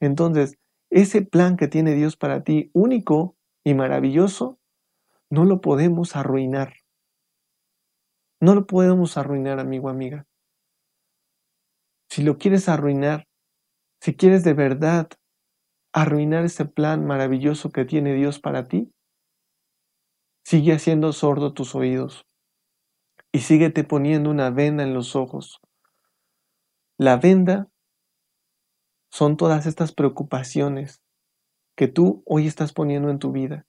Entonces, 0.00 0.56
ese 0.90 1.22
plan 1.22 1.56
que 1.56 1.68
tiene 1.68 1.94
Dios 1.94 2.16
para 2.16 2.42
ti, 2.42 2.70
único 2.74 3.36
y 3.64 3.74
maravilloso, 3.74 4.58
no 5.30 5.44
lo 5.44 5.60
podemos 5.60 6.16
arruinar. 6.16 6.74
No 8.42 8.56
lo 8.56 8.66
podemos 8.66 9.16
arruinar, 9.16 9.60
amigo, 9.60 9.88
amiga. 9.88 10.26
Si 12.10 12.24
lo 12.24 12.38
quieres 12.38 12.68
arruinar, 12.68 13.28
si 14.00 14.16
quieres 14.16 14.42
de 14.42 14.52
verdad 14.52 15.08
arruinar 15.94 16.44
ese 16.44 16.64
plan 16.64 17.06
maravilloso 17.06 17.70
que 17.70 17.84
tiene 17.84 18.14
Dios 18.14 18.40
para 18.40 18.64
ti, 18.64 18.92
sigue 20.44 20.72
haciendo 20.72 21.12
sordo 21.12 21.54
tus 21.54 21.76
oídos 21.76 22.26
y 23.30 23.38
síguete 23.38 23.84
poniendo 23.84 24.28
una 24.28 24.50
venda 24.50 24.82
en 24.82 24.92
los 24.92 25.14
ojos. 25.14 25.60
La 26.98 27.18
venda 27.18 27.68
son 29.12 29.36
todas 29.36 29.66
estas 29.66 29.92
preocupaciones 29.92 31.00
que 31.76 31.86
tú 31.86 32.24
hoy 32.26 32.48
estás 32.48 32.72
poniendo 32.72 33.08
en 33.08 33.20
tu 33.20 33.30
vida. 33.30 33.68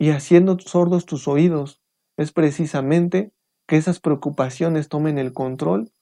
Y 0.00 0.08
haciendo 0.08 0.58
sordos 0.58 1.04
tus 1.04 1.28
oídos 1.28 1.83
es 2.16 2.32
precisamente 2.32 3.32
que 3.66 3.76
esas 3.76 4.00
preocupaciones 4.00 4.88
tomen 4.88 5.18
el 5.18 5.32
control 5.32 5.92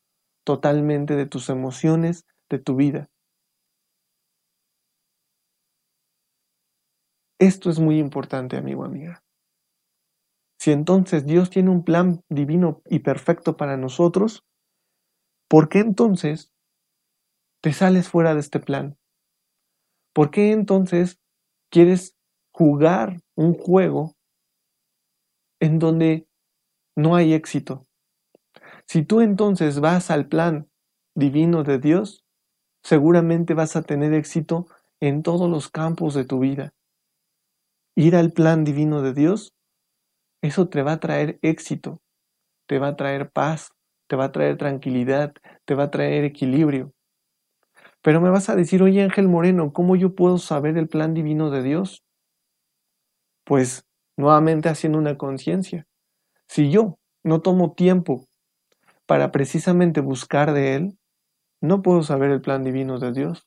totalmente 0.44 1.16
de 1.16 1.26
tus 1.26 1.48
emociones, 1.48 2.26
de 2.50 2.58
tu 2.58 2.76
vida. 2.76 3.08
Esto 7.38 7.70
es 7.70 7.78
muy 7.78 7.98
importante, 7.98 8.56
amigo, 8.56 8.84
amiga. 8.84 9.22
Si 10.58 10.70
entonces 10.70 11.26
Dios 11.26 11.50
tiene 11.50 11.70
un 11.70 11.82
plan 11.82 12.22
divino 12.28 12.82
y 12.88 13.00
perfecto 13.00 13.56
para 13.56 13.76
nosotros, 13.76 14.44
¿por 15.48 15.68
qué 15.68 15.80
entonces 15.80 16.52
te 17.60 17.72
sales 17.72 18.08
fuera 18.08 18.34
de 18.34 18.40
este 18.40 18.60
plan? 18.60 18.96
¿Por 20.14 20.30
qué 20.30 20.52
entonces 20.52 21.18
quieres 21.70 22.16
jugar 22.52 23.22
un 23.34 23.54
juego 23.54 24.14
en 25.62 25.78
donde 25.78 26.26
no 26.96 27.14
hay 27.14 27.34
éxito? 27.34 27.86
Si 28.86 29.04
tú 29.04 29.20
entonces 29.20 29.78
vas 29.78 30.10
al 30.10 30.26
plan 30.26 30.68
divino 31.14 31.62
de 31.62 31.78
Dios, 31.78 32.24
seguramente 32.82 33.54
vas 33.54 33.76
a 33.76 33.82
tener 33.82 34.12
éxito 34.12 34.66
en 35.00 35.22
todos 35.22 35.48
los 35.48 35.70
campos 35.70 36.14
de 36.14 36.24
tu 36.24 36.40
vida. 36.40 36.74
Ir 37.94 38.16
al 38.16 38.32
plan 38.32 38.64
divino 38.64 39.02
de 39.02 39.14
Dios, 39.14 39.54
eso 40.42 40.68
te 40.68 40.82
va 40.82 40.94
a 40.94 41.00
traer 41.00 41.38
éxito, 41.42 42.02
te 42.66 42.80
va 42.80 42.88
a 42.88 42.96
traer 42.96 43.30
paz, 43.30 43.70
te 44.08 44.16
va 44.16 44.24
a 44.24 44.32
traer 44.32 44.56
tranquilidad, 44.56 45.32
te 45.64 45.76
va 45.76 45.84
a 45.84 45.90
traer 45.92 46.24
equilibrio. 46.24 46.92
Pero 48.02 48.20
me 48.20 48.30
vas 48.30 48.48
a 48.48 48.56
decir, 48.56 48.82
oye 48.82 49.00
Ángel 49.00 49.28
Moreno, 49.28 49.72
¿cómo 49.72 49.94
yo 49.94 50.16
puedo 50.16 50.38
saber 50.38 50.76
el 50.76 50.88
plan 50.88 51.14
divino 51.14 51.50
de 51.50 51.62
Dios? 51.62 52.02
Pues 53.44 53.86
nuevamente 54.16 54.68
haciendo 54.68 54.98
una 54.98 55.16
conciencia. 55.16 55.86
Si 56.48 56.70
yo 56.70 56.98
no 57.24 57.40
tomo 57.40 57.72
tiempo 57.72 58.26
para 59.06 59.32
precisamente 59.32 60.00
buscar 60.00 60.52
de 60.52 60.74
Él, 60.74 60.98
no 61.60 61.82
puedo 61.82 62.02
saber 62.02 62.30
el 62.30 62.40
plan 62.40 62.64
divino 62.64 62.98
de 62.98 63.12
Dios. 63.12 63.46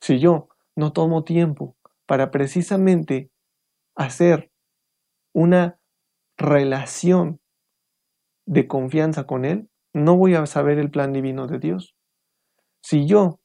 Si 0.00 0.18
yo 0.18 0.48
no 0.76 0.92
tomo 0.92 1.24
tiempo 1.24 1.76
para 2.06 2.30
precisamente 2.30 3.30
hacer 3.94 4.50
una 5.32 5.78
relación 6.36 7.40
de 8.46 8.66
confianza 8.66 9.24
con 9.24 9.44
Él, 9.44 9.70
no 9.92 10.16
voy 10.16 10.34
a 10.34 10.44
saber 10.46 10.78
el 10.78 10.90
plan 10.90 11.12
divino 11.12 11.46
de 11.46 11.58
Dios. 11.58 11.94
Si 12.82 13.06
yo 13.06 13.40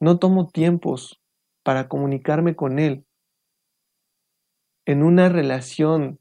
no 0.00 0.18
tomo 0.18 0.48
tiempos 0.48 1.20
para 1.64 1.88
comunicarme 1.88 2.54
con 2.54 2.78
Él 2.78 3.04
en 4.88 5.02
una 5.02 5.28
relación 5.28 6.18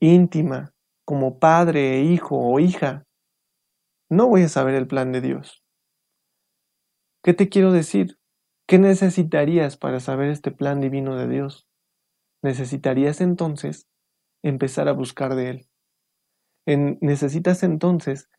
íntima 0.00 0.72
como 1.04 1.40
padre 1.40 1.96
e 1.96 2.04
hijo 2.04 2.38
o 2.38 2.60
hija, 2.60 3.04
no 4.08 4.28
voy 4.28 4.42
a 4.42 4.48
saber 4.48 4.76
el 4.76 4.86
plan 4.86 5.10
de 5.10 5.20
Dios. 5.20 5.64
¿Qué 7.24 7.34
te 7.34 7.48
quiero 7.48 7.72
decir? 7.72 8.16
¿Qué 8.68 8.78
necesitarías 8.78 9.76
para 9.76 9.98
saber 9.98 10.30
este 10.30 10.52
plan 10.52 10.80
divino 10.80 11.16
de 11.16 11.26
Dios? 11.26 11.66
Necesitarías 12.44 13.20
entonces 13.20 13.88
empezar 14.44 14.86
a 14.86 14.92
buscar 14.92 15.34
de 15.34 15.50
Él. 15.50 15.66
necesitas 17.00 17.64
entonces 17.64 18.30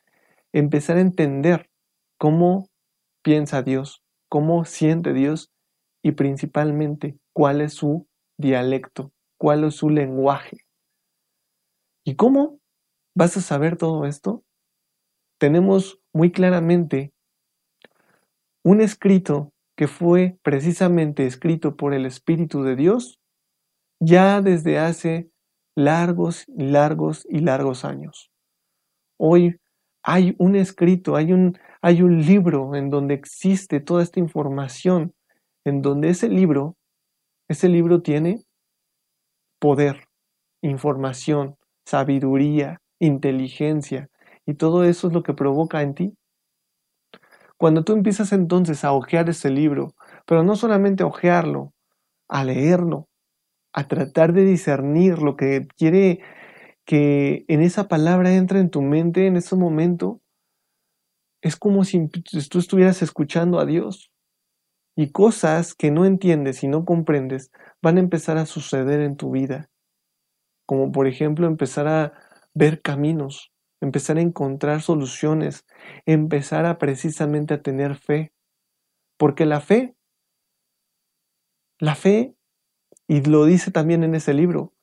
empezar 0.53 0.95
a 0.95 1.01
entender 1.01 1.69
cómo 2.17 2.69
piensa 3.21 3.63
Dios, 3.63 4.01
cómo 4.29 4.63
siente 4.63 5.11
Dios 5.11 5.51
y 6.01 6.13
principalmente 6.13 7.17
cuál 7.33 7.59
es 7.59 7.73
su 7.73 8.07
dialecto, 8.37 9.11
cuál 9.37 9.63
es 9.63 9.75
su 9.75 9.89
lenguaje. 9.89 10.57
¿Y 12.05 12.15
cómo 12.15 12.59
vas 13.15 13.35
a 13.37 13.41
saber 13.41 13.77
todo 13.77 14.05
esto? 14.05 14.43
Tenemos 15.39 15.99
muy 16.13 16.31
claramente 16.31 17.13
un 18.63 18.81
escrito 18.81 19.51
que 19.75 19.87
fue 19.87 20.37
precisamente 20.41 21.25
escrito 21.25 21.75
por 21.75 21.93
el 21.93 22.05
Espíritu 22.05 22.63
de 22.63 22.75
Dios 22.75 23.19
ya 23.99 24.41
desde 24.41 24.79
hace 24.79 25.29
largos, 25.75 26.45
largos 26.47 27.25
y 27.29 27.39
largos 27.39 27.85
años. 27.85 28.31
Hoy 29.17 29.59
hay 30.03 30.35
un 30.37 30.55
escrito, 30.55 31.15
hay 31.15 31.33
un, 31.33 31.57
hay 31.81 32.01
un 32.01 32.21
libro 32.21 32.75
en 32.75 32.89
donde 32.89 33.15
existe 33.15 33.79
toda 33.79 34.03
esta 34.03 34.19
información, 34.19 35.13
en 35.65 35.81
donde 35.81 36.09
ese 36.09 36.29
libro, 36.29 36.77
ese 37.49 37.69
libro 37.69 38.01
tiene 38.01 38.45
poder, 39.65 40.07
información, 40.61 41.55
sabiduría, 41.87 42.81
inteligencia, 42.99 44.09
y 44.45 44.53
todo 44.53 44.83
eso 44.83 45.07
es 45.07 45.13
lo 45.13 45.23
que 45.23 45.33
provoca 45.33 45.81
en 45.81 45.95
ti. 45.95 46.13
Cuando 47.57 47.83
tú 47.83 47.93
empiezas 47.93 48.31
entonces 48.31 48.83
a 48.83 48.91
hojear 48.91 49.27
ese 49.27 49.49
libro, 49.49 49.95
pero 50.27 50.43
no 50.43 50.55
solamente 50.55 51.01
a 51.01 51.07
hojearlo, 51.07 51.73
a 52.29 52.43
leerlo, 52.43 53.07
a 53.73 53.87
tratar 53.87 54.33
de 54.33 54.45
discernir 54.45 55.17
lo 55.17 55.35
que 55.35 55.67
quiere 55.75 56.19
que 56.85 57.43
en 57.47 57.63
esa 57.63 57.87
palabra 57.87 58.35
entre 58.35 58.59
en 58.59 58.69
tu 58.69 58.83
mente 58.83 59.25
en 59.25 59.35
ese 59.35 59.55
momento, 59.55 60.21
es 61.41 61.55
como 61.55 61.85
si 61.85 62.07
tú 62.07 62.59
estuvieras 62.59 63.01
escuchando 63.01 63.59
a 63.59 63.65
Dios. 63.65 64.11
Y 64.95 65.11
cosas 65.11 65.73
que 65.73 65.91
no 65.91 66.05
entiendes 66.05 66.63
y 66.63 66.67
no 66.67 66.85
comprendes 66.85 67.51
van 67.81 67.97
a 67.97 67.99
empezar 67.99 68.37
a 68.37 68.45
suceder 68.45 69.01
en 69.01 69.17
tu 69.17 69.31
vida. 69.31 69.69
Como 70.65 70.91
por 70.91 71.07
ejemplo 71.07 71.47
empezar 71.47 71.87
a 71.87 72.13
ver 72.53 72.81
caminos, 72.81 73.51
empezar 73.81 74.17
a 74.17 74.21
encontrar 74.21 74.81
soluciones, 74.81 75.65
empezar 76.05 76.65
a 76.65 76.77
precisamente 76.77 77.53
a 77.53 77.61
tener 77.61 77.95
fe. 77.95 78.31
Porque 79.17 79.45
la 79.45 79.61
fe, 79.61 79.95
la 81.79 81.95
fe 81.95 82.35
y 83.07 83.21
lo 83.23 83.45
dice 83.45 83.71
también 83.71 84.03
en 84.03 84.15
ese 84.15 84.33
libro. 84.33 84.73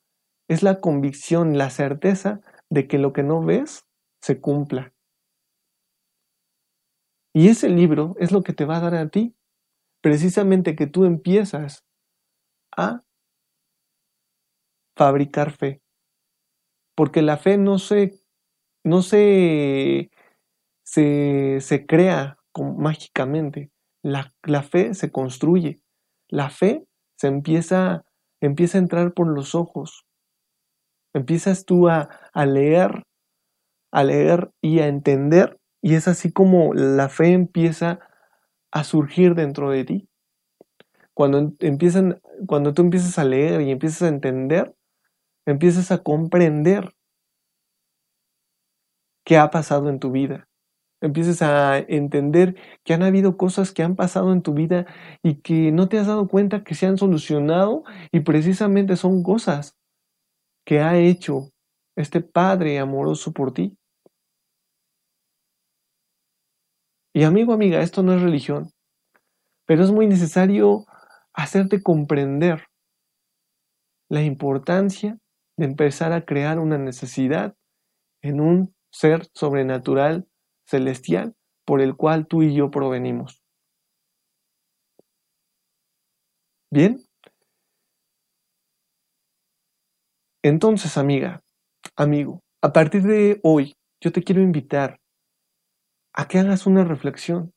Es 0.47 0.63
la 0.63 0.79
convicción, 0.79 1.57
la 1.57 1.69
certeza 1.69 2.41
de 2.69 2.87
que 2.87 2.97
lo 2.97 3.13
que 3.13 3.23
no 3.23 3.43
ves 3.43 3.85
se 4.21 4.39
cumpla. 4.39 4.93
Y 7.33 7.47
ese 7.49 7.69
libro 7.69 8.15
es 8.19 8.31
lo 8.31 8.43
que 8.43 8.53
te 8.53 8.65
va 8.65 8.77
a 8.77 8.81
dar 8.81 8.95
a 8.95 9.09
ti. 9.09 9.35
Precisamente 10.03 10.75
que 10.75 10.85
tú 10.85 11.05
empiezas 11.05 11.83
a 12.77 13.03
fabricar 14.95 15.51
fe. 15.51 15.81
Porque 16.95 17.23
la 17.23 17.37
fe 17.37 17.57
no 17.57 17.79
se, 17.79 18.11
no 18.83 19.01
se, 19.01 20.11
se, 20.85 21.57
se 21.61 21.85
crea 21.87 22.37
mágicamente. 22.77 23.71
La, 24.03 24.31
la 24.43 24.61
fe 24.61 24.93
se 24.93 25.11
construye. 25.11 25.81
La 26.29 26.51
fe 26.51 26.85
se 27.17 27.27
empieza 27.27 28.05
empieza 28.45 28.77
a 28.77 28.81
entrar 28.81 29.13
por 29.13 29.27
los 29.27 29.55
ojos. 29.55 30.05
Empiezas 31.13 31.65
tú 31.65 31.87
a, 31.89 32.09
leer, 32.45 33.03
a 33.91 34.03
leer 34.03 34.51
y 34.61 34.79
a 34.79 34.87
entender, 34.87 35.59
y 35.81 35.95
es 35.95 36.07
así 36.07 36.31
como 36.31 36.73
la 36.73 37.09
fe 37.09 37.33
empieza 37.33 37.99
a 38.73 38.83
surgir 38.83 39.35
dentro 39.35 39.69
de 39.69 39.85
ti. 39.85 40.09
Cuando, 41.13 41.53
empiezan, 41.59 42.19
cuando 42.47 42.73
tú 42.73 42.81
empiezas 42.81 43.17
a 43.19 43.23
leer 43.23 43.61
y 43.61 43.71
empiezas 43.71 44.01
a 44.01 44.07
entender, 44.07 44.75
empiezas 45.45 45.91
a 45.91 46.03
comprender 46.03 46.93
qué 49.23 49.37
ha 49.37 49.49
pasado 49.51 49.89
en 49.89 49.99
tu 49.99 50.11
vida 50.11 50.49
empieces 51.03 51.41
a 51.41 51.79
entender 51.79 52.55
que 52.85 52.93
han 52.93 53.03
habido 53.03 53.35
cosas 53.35 53.73
que 53.73 53.83
han 53.83 53.95
pasado 53.95 54.31
en 54.31 54.41
tu 54.41 54.53
vida 54.53 54.85
y 55.21 55.35
que 55.35 55.71
no 55.73 55.89
te 55.89 55.99
has 55.99 56.07
dado 56.07 56.29
cuenta 56.29 56.63
que 56.63 56.75
se 56.75 56.85
han 56.85 56.97
solucionado 56.97 57.83
y 58.11 58.21
precisamente 58.21 58.95
son 58.95 59.21
cosas 59.21 59.75
que 60.65 60.79
ha 60.79 60.97
hecho 60.97 61.49
este 61.97 62.21
Padre 62.21 62.79
amoroso 62.79 63.33
por 63.33 63.53
ti. 63.53 63.77
Y 67.15 67.25
amigo, 67.25 67.53
amiga, 67.53 67.81
esto 67.81 68.01
no 68.01 68.13
es 68.13 68.23
religión, 68.23 68.71
pero 69.67 69.83
es 69.83 69.91
muy 69.91 70.07
necesario 70.07 70.85
hacerte 71.33 71.83
comprender 71.83 72.65
la 74.09 74.23
importancia 74.23 75.17
de 75.57 75.65
empezar 75.65 76.13
a 76.13 76.25
crear 76.25 76.59
una 76.59 76.77
necesidad 76.77 77.55
en 78.23 78.41
un 78.41 78.75
ser 78.91 79.27
sobrenatural 79.33 80.27
celestial 80.67 81.35
por 81.65 81.81
el 81.81 81.95
cual 81.95 82.27
tú 82.27 82.43
y 82.43 82.55
yo 82.55 82.71
provenimos. 82.71 83.41
Bien. 86.71 87.03
Entonces, 90.43 90.97
amiga, 90.97 91.41
amigo, 91.95 92.41
a 92.61 92.73
partir 92.73 93.03
de 93.03 93.39
hoy 93.43 93.75
yo 94.01 94.11
te 94.11 94.23
quiero 94.23 94.41
invitar 94.41 94.99
a 96.13 96.27
que 96.27 96.39
hagas 96.39 96.67
una 96.67 96.83
reflexión. 96.83 97.53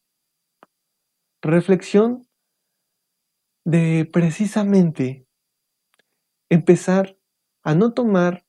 Reflexión 1.43 2.27
de 3.65 4.09
precisamente 4.11 5.27
empezar 6.49 7.19
a 7.65 7.75
no 7.75 7.93
tomar 7.93 8.47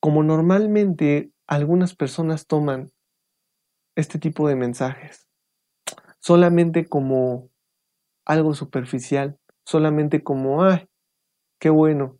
como 0.00 0.22
normalmente 0.22 1.32
algunas 1.46 1.94
personas 1.94 2.46
toman 2.46 2.90
este 3.96 4.18
tipo 4.18 4.48
de 4.48 4.56
mensajes, 4.56 5.28
solamente 6.18 6.86
como 6.86 7.50
algo 8.24 8.54
superficial, 8.54 9.38
solamente 9.64 10.22
como, 10.22 10.64
ay, 10.64 10.88
qué 11.60 11.70
bueno, 11.70 12.18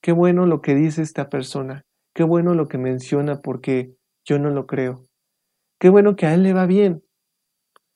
qué 0.00 0.12
bueno 0.12 0.46
lo 0.46 0.60
que 0.60 0.74
dice 0.74 1.02
esta 1.02 1.28
persona, 1.28 1.84
qué 2.18 2.24
bueno 2.24 2.52
lo 2.52 2.66
que 2.66 2.78
menciona 2.78 3.40
porque 3.40 3.94
yo 4.24 4.40
no 4.40 4.50
lo 4.50 4.66
creo, 4.66 5.04
qué 5.78 5.88
bueno 5.88 6.16
que 6.16 6.26
a 6.26 6.34
él 6.34 6.42
le 6.42 6.52
va 6.52 6.66
bien, 6.66 7.04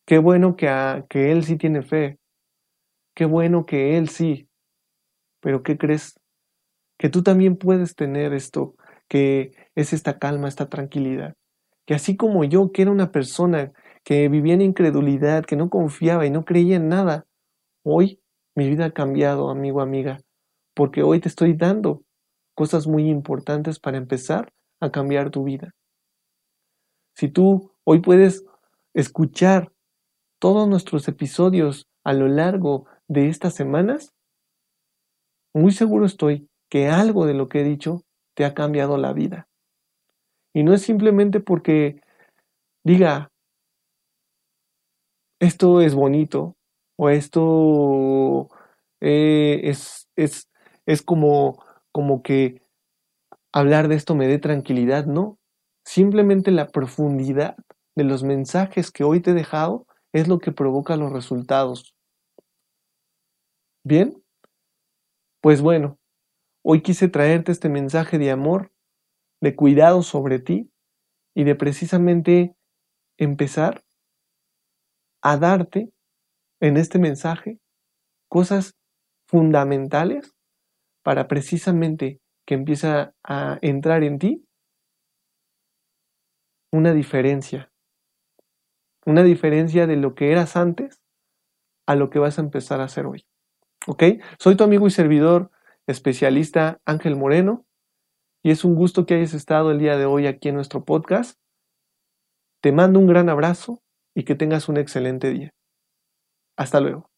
qué 0.07 0.19
bueno 0.19 0.55
que, 0.55 0.69
a, 0.69 1.05
que 1.11 1.33
él 1.33 1.43
sí 1.43 1.57
tiene 1.57 1.83
fe, 1.83 2.21
qué 3.17 3.25
bueno 3.25 3.67
que 3.67 3.99
él 3.99 4.09
sí, 4.09 4.49
pero 5.41 5.65
¿qué 5.65 5.77
crees? 5.77 6.21
Que 7.01 7.09
tú 7.09 7.25
también 7.25 7.57
puedes 7.57 7.97
tener 7.97 8.33
esto, 8.33 8.77
que 9.09 9.57
es 9.75 9.93
esta 9.93 10.21
calma, 10.21 10.47
esta 10.47 10.69
tranquilidad. 10.69 11.35
Que 11.85 11.95
así 11.95 12.17
como 12.17 12.45
yo, 12.45 12.71
que 12.71 12.83
era 12.83 12.93
una 12.93 13.11
persona 13.11 13.73
que 14.05 14.29
vivía 14.29 14.55
en 14.55 14.63
incredulidad, 14.63 15.45
que 15.45 15.57
no 15.57 15.69
confiaba 15.69 16.27
y 16.27 16.31
no 16.31 16.45
creía 16.45 16.77
en 16.77 16.89
nada, 16.89 17.27
hoy 17.83 18.21
mi 18.55 18.69
vida 18.69 18.85
ha 18.85 18.93
cambiado, 18.93 19.51
amigo, 19.51 19.81
amiga, 19.81 20.21
porque 20.77 21.03
hoy 21.03 21.19
te 21.19 21.29
estoy 21.29 21.55
dando 21.55 22.05
cosas 22.55 22.87
muy 22.87 23.09
importantes 23.09 23.79
para 23.79 23.99
empezar 23.99 24.53
a 24.81 24.91
cambiar 24.91 25.31
tu 25.31 25.45
vida. 25.45 25.75
Si 27.15 27.29
tú 27.29 27.73
hoy 27.85 28.01
puedes 28.01 28.45
escuchar 28.95 29.73
todos 30.39 30.69
nuestros 30.69 31.07
episodios 31.09 31.87
a 32.05 32.13
lo 32.13 32.29
largo 32.29 32.87
de 33.09 33.29
estas 33.29 33.55
semanas, 33.55 34.13
muy 35.55 35.73
seguro 35.73 36.07
estoy 36.07 36.49
que 36.71 36.89
algo 36.89 37.27
de 37.27 37.35
lo 37.35 37.49
que 37.49 37.61
he 37.61 37.65
dicho 37.65 38.03
te 38.35 38.45
ha 38.45 38.55
cambiado 38.55 38.97
la 38.97 39.13
vida. 39.13 39.49
Y 40.55 40.65
no 40.65 40.75
es 40.75 40.83
simplemente 40.83 41.41
porque 41.41 42.01
diga, 42.85 43.31
esto 45.41 45.81
es 45.81 45.95
bonito 45.95 46.57
o 46.97 47.09
esto 47.11 48.49
eh, 49.01 49.61
es, 49.65 50.09
es, 50.17 50.49
es 50.87 51.03
como, 51.03 51.63
como 51.93 52.23
que 52.23 52.61
hablar 53.53 53.89
de 53.89 53.97
esto 53.97 54.15
me 54.15 54.29
dé 54.29 54.39
tranquilidad, 54.39 55.07
no. 55.07 55.39
Simplemente 55.85 56.51
la 56.51 56.69
profundidad 56.69 57.57
de 57.97 58.05
los 58.05 58.23
mensajes 58.25 58.91
que 58.91 59.05
hoy 59.05 59.21
te 59.21 59.33
he 59.33 59.35
dejado 59.35 59.87
es 60.13 60.29
lo 60.29 60.39
que 60.39 60.53
provoca 60.53 60.97
los 60.97 61.13
resultados. 61.13 61.95
Bien, 63.85 64.23
pues 65.41 65.61
bueno, 65.61 65.99
Hoy 66.65 66.83
quise 66.83 67.09
traerte 67.09 67.53
este 67.53 67.69
mensaje 67.69 68.19
de 68.19 68.31
amor, 68.31 68.73
de 69.41 69.57
cuidado 69.57 70.03
sobre 70.03 70.39
ti 70.39 70.71
y 71.35 71.45
de 71.45 71.55
precisamente 71.57 72.57
empezar 73.19 73.83
a 75.23 75.37
darte 75.37 75.93
en 76.61 76.77
este 76.77 76.99
mensaje 76.99 77.59
cosas 78.29 78.77
fundamentales 79.29 80.35
para 81.03 81.29
precisamente 81.29 82.21
que 82.47 82.55
empiece 82.55 82.89
a 82.89 83.59
entrar 83.63 84.03
en 84.03 84.19
ti 84.19 84.45
una 86.73 86.93
diferencia. 86.95 87.71
Una 89.05 89.23
diferencia 89.23 89.87
de 89.87 89.97
lo 89.97 90.15
que 90.15 90.33
eras 90.33 90.57
antes 90.57 91.01
a 91.87 91.97
lo 91.97 92.11
que 92.11 92.19
vas 92.19 92.39
a 92.39 92.43
empezar 92.43 92.81
a 92.81 92.85
hacer 92.85 93.07
hoy. 93.07 93.25
¿Ok? 93.87 94.05
Soy 94.39 94.57
tu 94.57 94.65
amigo 94.65 94.87
y 94.87 94.91
servidor 94.91 95.51
especialista 95.87 96.81
Ángel 96.87 97.17
Moreno, 97.17 97.67
y 98.45 98.51
es 98.51 98.65
un 98.65 98.75
gusto 98.75 99.07
que 99.07 99.15
hayas 99.15 99.35
estado 99.35 99.71
el 99.71 99.79
día 99.79 99.97
de 99.97 100.07
hoy 100.07 100.27
aquí 100.27 100.49
en 100.49 100.57
nuestro 100.57 100.85
podcast. 100.85 101.39
Te 102.61 102.73
mando 102.73 102.99
un 102.99 103.07
gran 103.07 103.29
abrazo 103.29 103.81
y 104.15 104.25
que 104.25 104.35
tengas 104.35 104.69
un 104.69 104.77
excelente 104.77 105.31
día. 105.31 105.51
Hasta 106.57 106.81
luego. 106.81 107.12